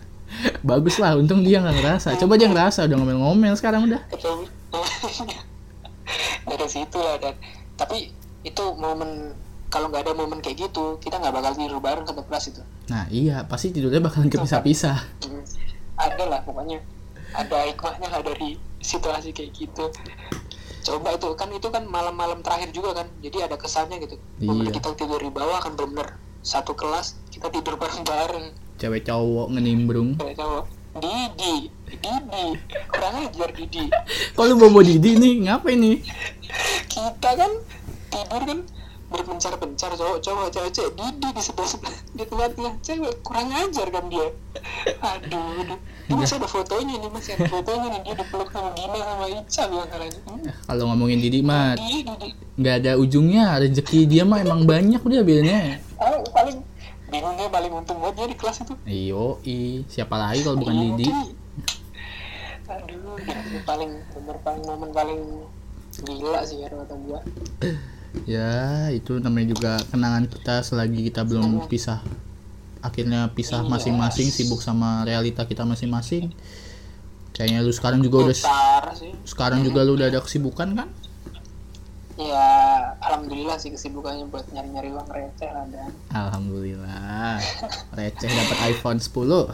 [0.62, 2.14] Bagus lah untung dia nggak ngerasa.
[2.20, 4.02] Coba dia ngerasa udah ngomel-ngomel sekarang udah.
[6.46, 7.34] Dari situ lah dan.
[7.74, 8.14] Tapi
[8.46, 9.34] itu momen
[9.66, 12.62] kalau nggak ada momen kayak gitu kita nggak bakal tidur bareng satu kelas itu.
[12.86, 14.98] Nah iya pasti tidurnya bakalan kepisah-pisah.
[15.26, 15.42] Hmm,
[15.98, 16.78] ada lah pokoknya.
[17.34, 19.90] Ada hikmahnya lah dari situasi kayak gitu
[20.86, 24.16] coba itu kan itu kan malam-malam terakhir juga kan jadi ada kesannya gitu.
[24.38, 24.70] Iya.
[24.70, 26.14] kita tidur di bawah kan bener
[26.46, 28.54] satu kelas kita tidur bareng-bareng.
[28.78, 30.14] Cewek cowok ngenimbrung.
[30.22, 30.64] Cewek cowok.
[30.96, 32.46] Didi Didi
[32.88, 33.84] kurang ajar Didi.
[34.38, 35.34] Lu bawa Didi nih?
[35.44, 35.96] Ngapain nih?
[36.86, 37.52] Kita kan
[38.08, 38.58] tidur kan
[39.16, 42.74] berpencar-pencar cowok cowok cewek cewek Didi di sebelah sebelah di tengah-tengah.
[42.84, 44.28] Cewek kurang ajar kan dia.
[45.00, 45.78] Aduh aduh.
[46.06, 48.00] Ini masih ada fotonya nih masih ada fotonya nih.
[48.04, 51.74] Dia dipeluk sama Gina sama Ica bilang hmm, kalau ngomongin Didi mah
[52.60, 53.56] nggak ada ujungnya.
[53.56, 56.60] Rezeki dia mah emang banyak udah biasanya oh, paling
[57.08, 58.74] bingungnya paling untung buat dia di kelas itu.
[58.84, 59.82] Iyo i.
[59.88, 61.06] Siapa lagi kalau bukan Iya, Didi?
[62.68, 63.16] Aduh
[63.64, 65.22] paling bener paling momen paling
[66.04, 67.24] gila sih ya kata gua
[68.24, 68.50] ya
[68.90, 72.00] itu namanya juga kenangan kita selagi kita belum pisah.
[72.80, 73.68] Akhirnya pisah Iya.
[73.68, 76.30] masing-masing sibuk sama realita kita masing-masing.
[77.32, 78.36] Kayaknya lu sekarang juga udah
[79.24, 80.88] sekarang juga lu udah ada kesibukan kan?
[82.16, 82.48] Ya
[83.02, 85.92] alhamdulillah sih kesibukannya buat nyari-nyari uang receh lah dan.
[86.10, 87.36] Alhamdulillah.
[87.92, 89.52] Receh dapat iPhone 10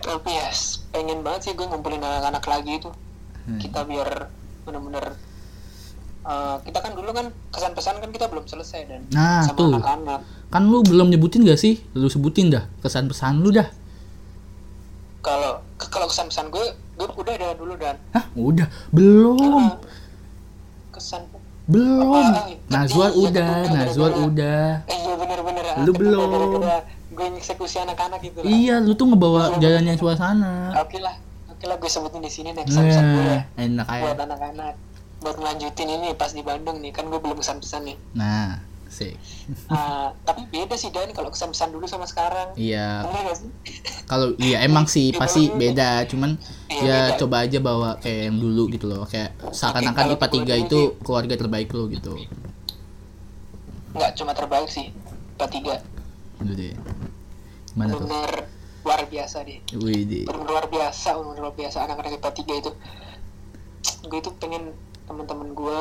[0.00, 0.48] tapi ya
[0.90, 2.90] pengen banget sih gue ngumpulin anak-anak lagi itu
[3.40, 3.56] Hmm.
[3.56, 4.28] kita biar
[4.62, 5.16] bener-bener
[6.22, 9.70] eh, kita kan dulu kan kesan pesan kan kita belum selesai dan Nah, sama tuh.
[9.74, 10.20] anak-anak.
[10.48, 11.80] Kan lu belum nyebutin gak sih?
[11.92, 13.68] Lu sebutin dah kesan pesan lu dah.
[15.20, 17.96] Kalau ke- kalau kesan pesan gue gue udah ada dulu dan.
[18.10, 18.24] Hah?
[18.32, 18.68] Udah?
[18.90, 19.76] Belum.
[20.90, 21.24] Kesan
[21.66, 22.02] belum.
[22.02, 22.32] Apaan?
[22.66, 24.64] Nazwar Iya, udah bener, Nazwar udah.
[24.84, 25.64] Eh, iya bener-bener.
[25.80, 26.28] Lu belum.
[27.10, 28.48] gue eksekusi anak-anak gitu lah.
[28.48, 30.72] Iya lu tuh ngebawa jalannya suasana.
[30.78, 31.14] Oke lah.
[31.50, 33.24] Oke lah gue sebutin di sini next pesan gue.
[33.26, 34.24] ya enak buat aja.
[34.24, 34.74] anak-anak
[35.20, 37.96] buat ngelanjutin ini pas di Bandung nih kan gue belum kesan-pesan nih.
[38.16, 39.14] Nah sih
[39.70, 42.52] Ah, tapi beda sih Dan kalau kesan-pesan dulu sama sekarang.
[42.58, 43.06] Iya.
[43.38, 43.48] Sih?
[44.10, 46.34] kalau iya emang sih pasti beda cuman
[46.66, 47.18] Iya, ya beda.
[47.22, 50.80] coba aja bawa kayak yang dulu gitu loh kayak seakan-akan IPA 3 gua dulu itu
[51.06, 52.12] keluarga terbaik lo gitu.
[53.94, 54.90] Nggak cuma terbaik sih
[55.38, 55.46] IPA
[55.78, 56.74] 3 Dulu deh
[57.78, 58.08] mana tuh?
[58.80, 59.60] Luar biasa deh.
[59.78, 62.70] Wih luar biasa luar biasa anak-anak IPA 3 itu.
[64.10, 64.74] Gue itu pengen
[65.10, 65.78] teman-teman gue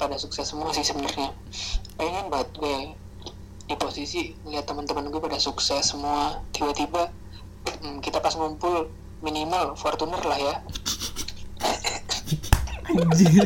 [0.00, 1.36] pada sukses semua sih sebenarnya.
[2.00, 2.76] Pengen banget gue
[3.68, 6.40] di posisi ngeliat teman-teman gue pada sukses semua.
[6.56, 7.12] Tiba-tiba
[7.84, 8.88] hmm, kita pas ngumpul
[9.20, 10.54] minimal Fortuner lah ya.
[12.90, 13.44] Anjir,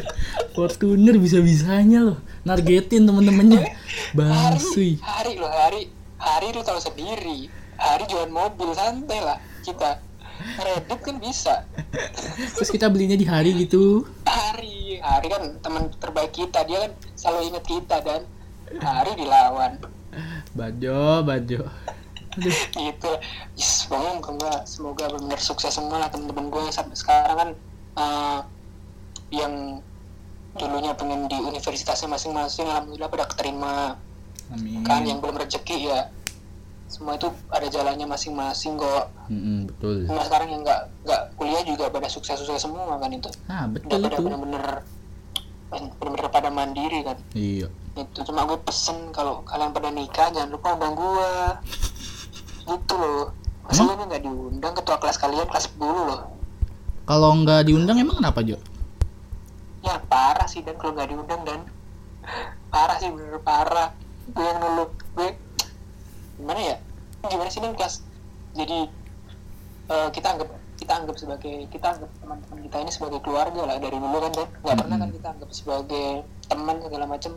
[0.55, 3.75] Fortuner bisa-bisanya loh nargetin temen-temennya.
[4.15, 5.91] Basuy hari loh hari.
[6.23, 7.51] Hari lu tahu sendiri.
[7.75, 9.99] Hari jualan mobil santai lah kita
[10.59, 11.55] Reddit kan bisa.
[12.59, 14.07] Terus kita belinya di hari gitu.
[14.27, 18.23] Hari hari kan teman terbaik kita dia kan selalu ingat kita dan.
[18.75, 19.79] Hari dilawan.
[20.57, 21.63] Bajo, bajo.
[22.75, 23.11] Gitu.
[23.55, 26.63] Yes, semoga semoga benar sukses semua lah teman-teman gue.
[26.75, 27.51] Sampai sekarang kan
[27.99, 28.41] eh,
[29.35, 29.79] yang
[30.55, 33.99] dulunya pengen di universitasnya masing-masing alhamdulillah pada keterima.
[34.55, 34.83] Amin.
[34.87, 36.14] Kan yang belum rezeki ya
[36.95, 41.91] semua itu ada jalannya masing-masing kok Mm-mm, Betul Nah sekarang yang nggak nggak kuliah juga
[41.91, 43.27] pada sukses-sukses semua kan itu.
[43.51, 44.65] Udah betul pada itu bener-bener
[45.75, 47.19] bener-bener pada mandiri kan.
[47.35, 47.67] Iya
[47.99, 51.31] Itu cuma gue pesen kalau kalian pada nikah jangan lupa undang gue.
[52.71, 53.35] Gitu loh.
[53.65, 53.97] Masa Emang?
[53.99, 56.21] lu nggak diundang ketua kelas kalian kelas 10 loh.
[57.05, 58.57] Kalau nggak diundang emang kenapa Jo?
[59.83, 61.61] Ya parah sih dan kalau nggak diundang dan
[62.71, 63.91] parah sih bener parah.
[64.31, 65.29] Gue yang ngeluh gue
[66.39, 66.77] gimana ya?
[67.25, 68.03] Gimana sih dan kelas?
[68.55, 68.79] Jadi
[69.91, 73.95] eh, kita anggap kita anggap sebagai kita anggap teman-teman kita ini sebagai keluarga lah dari
[73.95, 75.19] dulu kan dan nggak pernah kan Mm-mm.
[75.23, 76.09] kita anggap sebagai
[76.51, 77.33] teman segala macam.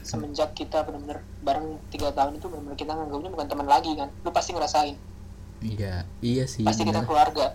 [0.00, 4.08] Semenjak kita benar-benar bareng tiga tahun itu benar-benar kita nganggapnya bukan teman lagi kan.
[4.26, 4.96] Lu pasti ngerasain.
[5.60, 7.54] Iya Iya sih pasti kita keluarga.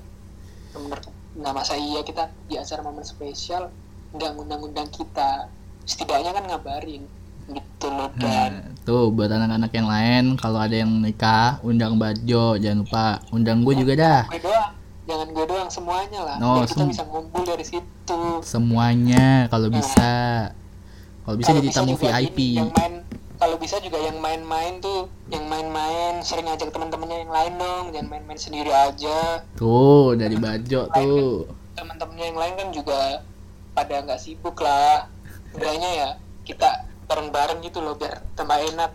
[0.72, 1.00] Benar.
[1.36, 3.74] Nah masa iya kita di acara momen spesial
[4.16, 5.52] nggak ngundang-undang kita?
[5.84, 7.06] Setidaknya kan ngabarin
[7.46, 12.58] gitu loh dan Nah, tuh buat anak-anak yang lain kalau ada yang nikah undang Bajo
[12.58, 14.22] jangan lupa undang gue juga dah.
[14.30, 14.72] Gue doang
[15.06, 16.38] jangan gue doang semuanya lah.
[16.38, 18.22] Biar kita sem- bisa ngumpul dari situ.
[18.42, 20.12] semuanya kalau bisa.
[21.22, 22.94] Kalau bisa Kalau jadi tamu VIP ini, yang main
[23.36, 28.08] kalau bisa juga yang main-main tuh yang main-main sering ngajak teman-temannya yang lain dong jangan
[28.08, 29.42] main-main sendiri aja.
[29.54, 31.50] Tuh dari Bajo tuh.
[31.76, 33.00] teman-temannya yang lain kan juga
[33.74, 35.10] pada nggak sibuk lah.
[35.52, 36.10] Enggaknya ya
[36.46, 36.70] kita
[37.06, 38.92] bareng-bareng gitu loh biar tambah enak.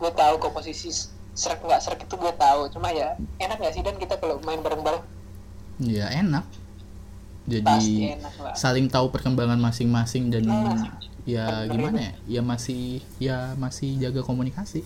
[0.00, 0.90] Gue tahu kok posisi
[1.34, 2.68] serak nggak serak itu gue tahu.
[2.72, 5.02] Cuma ya enak nggak sih dan kita kalau main bareng-bareng?
[5.82, 6.44] Ya enak.
[7.44, 8.54] Jadi pasti enak lah.
[8.56, 10.88] saling tahu perkembangan masing-masing dan Hmm.
[11.28, 12.12] ya gimana ya?
[12.24, 14.80] ya masih ya masih jaga komunikasi.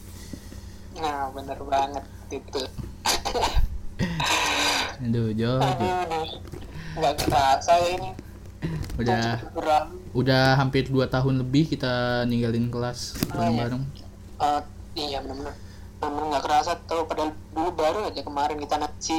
[0.99, 2.61] Nah bener banget gitu
[5.03, 5.63] aduh Jo
[6.99, 8.11] nggak kerasa ini
[8.99, 9.39] udah
[10.13, 13.83] udah hampir 2 tahun lebih kita ninggalin kelas bareng-bareng.
[14.39, 14.63] Eh,
[14.99, 15.55] iya benar-benar
[15.99, 19.19] benar nggak kerasa tuh padahal dulu baru aja kemarin kita si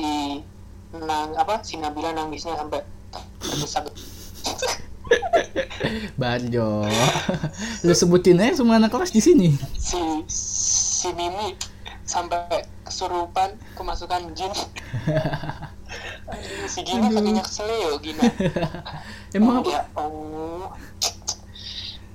[0.95, 2.81] nang apa si Nabila nangisnya sampai
[3.43, 3.83] berdesak
[6.21, 6.87] Barjo
[7.83, 9.55] lu sebutin aja semua anak kelas di sini.
[9.75, 11.55] Si si Mimi
[12.05, 14.49] sampai kesurupan kemasukan jin
[16.69, 18.23] si Gina kakinya keselio Gina
[19.37, 19.69] emang apa?
[19.69, 20.69] ya oh.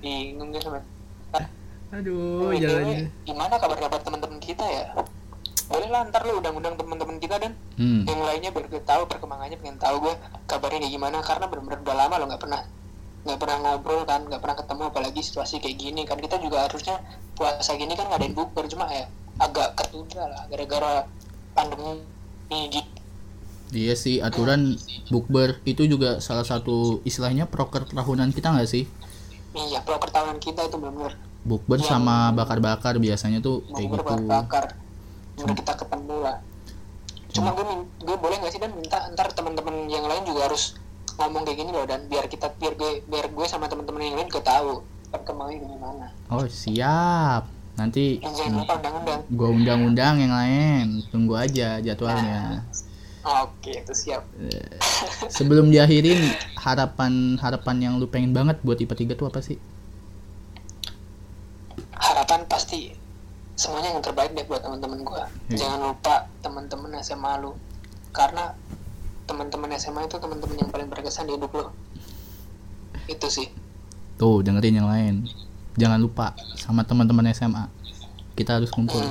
[0.04, 0.84] Bingung deh teman
[1.94, 4.90] aduh BTW, jalannya gimana kabar-kabar teman-teman kita ya?
[5.70, 8.02] Boleh lah ntar lu undang-undang teman-teman kita dan hmm.
[8.04, 10.14] yang lainnya biar gue tahu perkembangannya pengen tahu gue
[10.50, 11.22] kabarnya kayak gimana.
[11.22, 12.60] Karena benar-benar udah lama lo nggak pernah
[13.24, 16.02] nggak pernah ngobrol kan nggak pernah ketemu apalagi situasi kayak gini.
[16.02, 16.98] Kan kita juga harusnya
[17.38, 19.06] puasa gini kan ngadain bukber cuma ya
[19.38, 21.06] agak ketunda lah gara-gara
[21.54, 22.02] pandemi
[22.50, 22.93] ini gitu
[23.74, 24.78] Iya sih aturan
[25.10, 28.86] bukber itu juga salah satu istilahnya proker tahunan kita nggak sih?
[29.54, 31.14] iya proker tahunan kita itu benar-benar
[31.46, 34.26] Bukber Yang- sama bakar-bakar biasanya tuh kayak gitu.
[34.26, 34.64] bakar
[35.34, 36.36] bener kita ketemu lah
[37.34, 37.64] cuma gue
[38.06, 40.78] gue boleh nggak sih dan minta ntar teman-teman yang lain juga harus
[41.18, 44.28] ngomong kayak gini loh dan biar kita biar gue biar gue sama teman-teman yang lain
[44.30, 47.46] juga tahu perkembangannya gimana Oh siap.
[47.74, 48.22] Nanti
[48.54, 48.78] lupa
[49.50, 51.02] undang-undang yang lain.
[51.10, 52.62] Tunggu aja jadwalnya.
[53.24, 54.22] Oke itu siap
[55.28, 56.20] Sebelum diakhirin
[56.56, 59.56] harapan harapan yang lu pengen banget buat IPA 3 tuh apa sih?
[61.94, 62.92] harapan pasti
[63.54, 65.56] semuanya yang terbaik deh buat teman-teman gue Iya.
[65.56, 67.54] jangan lupa teman-teman SMA lu
[68.10, 68.54] karena
[69.24, 71.66] teman-teman SMA itu teman-teman yang paling berkesan di hidup lo
[73.06, 73.48] itu sih
[74.14, 75.26] Tuh dengerin yang lain.
[75.74, 77.66] Jangan lupa sama teman-teman SMA.
[78.38, 79.02] Kita harus kumpul.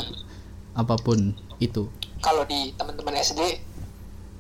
[0.71, 1.91] Apa pun itu.
[2.17, 3.59] kalau di teman-teman SD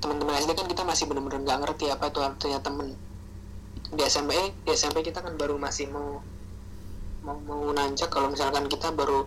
[0.03, 2.87] teman-teman SD kan kita masih benar-benar nggak ngerti apa itu artinya temen.
[3.95, 4.35] Di SMP
[4.67, 6.19] di SMP kita kan baru masih mau
[7.23, 8.11] mau, mau nanjak.
[8.11, 9.23] Kalau misalkan kita baru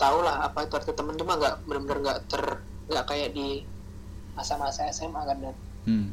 [0.00, 2.42] tahu lah apa itu arti temen cuma nggak benar-benar nggak ter
[2.88, 3.68] nggak kayak di
[4.32, 5.56] masa-masa SMA kan dan.
[5.84, 6.08] Hmm.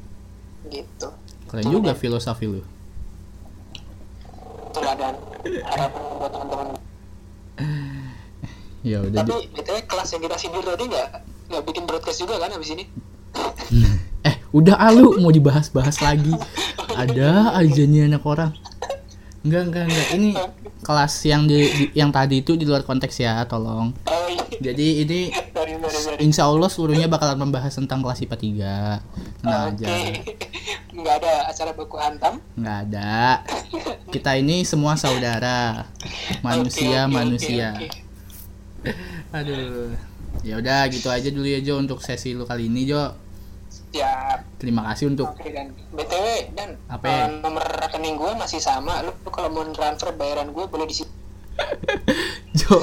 [0.67, 1.07] gitu.
[1.47, 2.59] Keren juga filosofi lu.
[4.67, 5.15] itulah dan.
[5.63, 6.67] Harapan buat teman-teman.
[8.85, 9.19] Ya udah.
[9.19, 11.07] tapi btw kelas yang kita sindir tadi nggak
[11.51, 12.87] nggak bikin broadcast juga kan habis ini
[14.21, 16.31] Eh, udah alu mau dibahas-bahas lagi.
[16.91, 18.51] Ada aja nih anak orang.
[19.41, 20.07] Enggak, enggak, enggak.
[20.11, 20.29] Ini
[20.81, 23.95] kelas yang di, di- yang tadi itu di luar konteks ya, tolong.
[24.57, 25.19] Jadi ini
[26.17, 28.37] insya Allah seluruhnya bakalan membahas tentang kelas IPA
[28.97, 29.87] 3 Tenang Oke, aja
[30.89, 32.41] nggak ada acara baku hantam.
[32.57, 33.45] Nggak ada
[34.09, 35.85] Kita ini semua saudara
[36.41, 37.99] Manusia, Oke, oke, manusia oke, oke.
[39.31, 39.93] Aduh
[40.41, 43.03] ya udah gitu aja dulu ya Jo untuk sesi lu kali ini Jo
[43.91, 47.23] Ya, Terima kasih untuk oke dan btw dan Apa ya?
[47.39, 48.99] nomor rekening gue masih sama.
[49.01, 51.11] Lu, lu kalau mau transfer bayaran gue boleh di sini.
[52.59, 52.77] Jo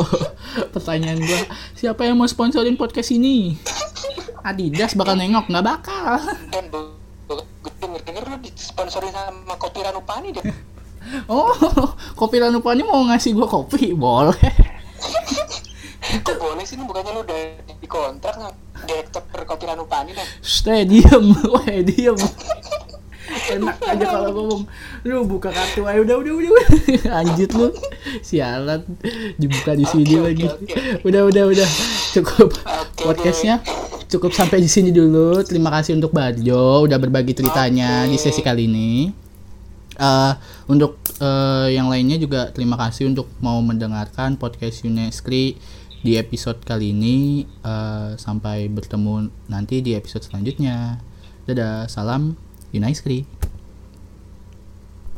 [0.72, 1.40] Pertanyaan gua
[1.72, 3.54] Siapa yang mau sponsorin podcast ini?
[4.42, 6.18] Adidas bakal nengok nggak bakal
[6.50, 6.82] Dan gue
[7.78, 10.44] denger denger lu disponsori sama kopi Ranupani deh.
[11.30, 11.52] Oh
[12.16, 14.34] kopi Ranupani mau ngasih gua kopi boleh
[16.22, 17.38] Kok boleh sih bukannya lu udah
[17.80, 18.36] di kontrak
[18.86, 22.18] direktur kopi Ranupani dan Stay diem, weh diem.
[23.24, 24.62] Enak aja kalau ngomong.
[25.04, 26.52] Lu buka kartu aja udah udah udah.
[27.24, 27.72] Anjir lu.
[28.20, 28.84] Sialan
[29.40, 30.44] dibuka di sini Oke, lagi.
[30.44, 30.76] oke, oke.
[31.08, 31.68] Udah udah udah.
[32.12, 33.64] Cukup Oke podcastnya.
[34.08, 35.42] Cukup sampai di sini dulu.
[35.42, 38.14] Terima kasih untuk Barjo udah berbagi ceritanya Oke.
[38.14, 39.24] di sesi kali ini.
[39.94, 40.32] Eh,
[40.66, 45.54] untuk eh, yang lainnya juga terima kasih untuk mau mendengarkan podcast Uneskri
[46.04, 47.48] di episode kali ini.
[47.64, 51.00] Eh, sampai bertemu nanti di episode selanjutnya.
[51.48, 52.36] Dadah, salam
[52.76, 53.24] Uneskri.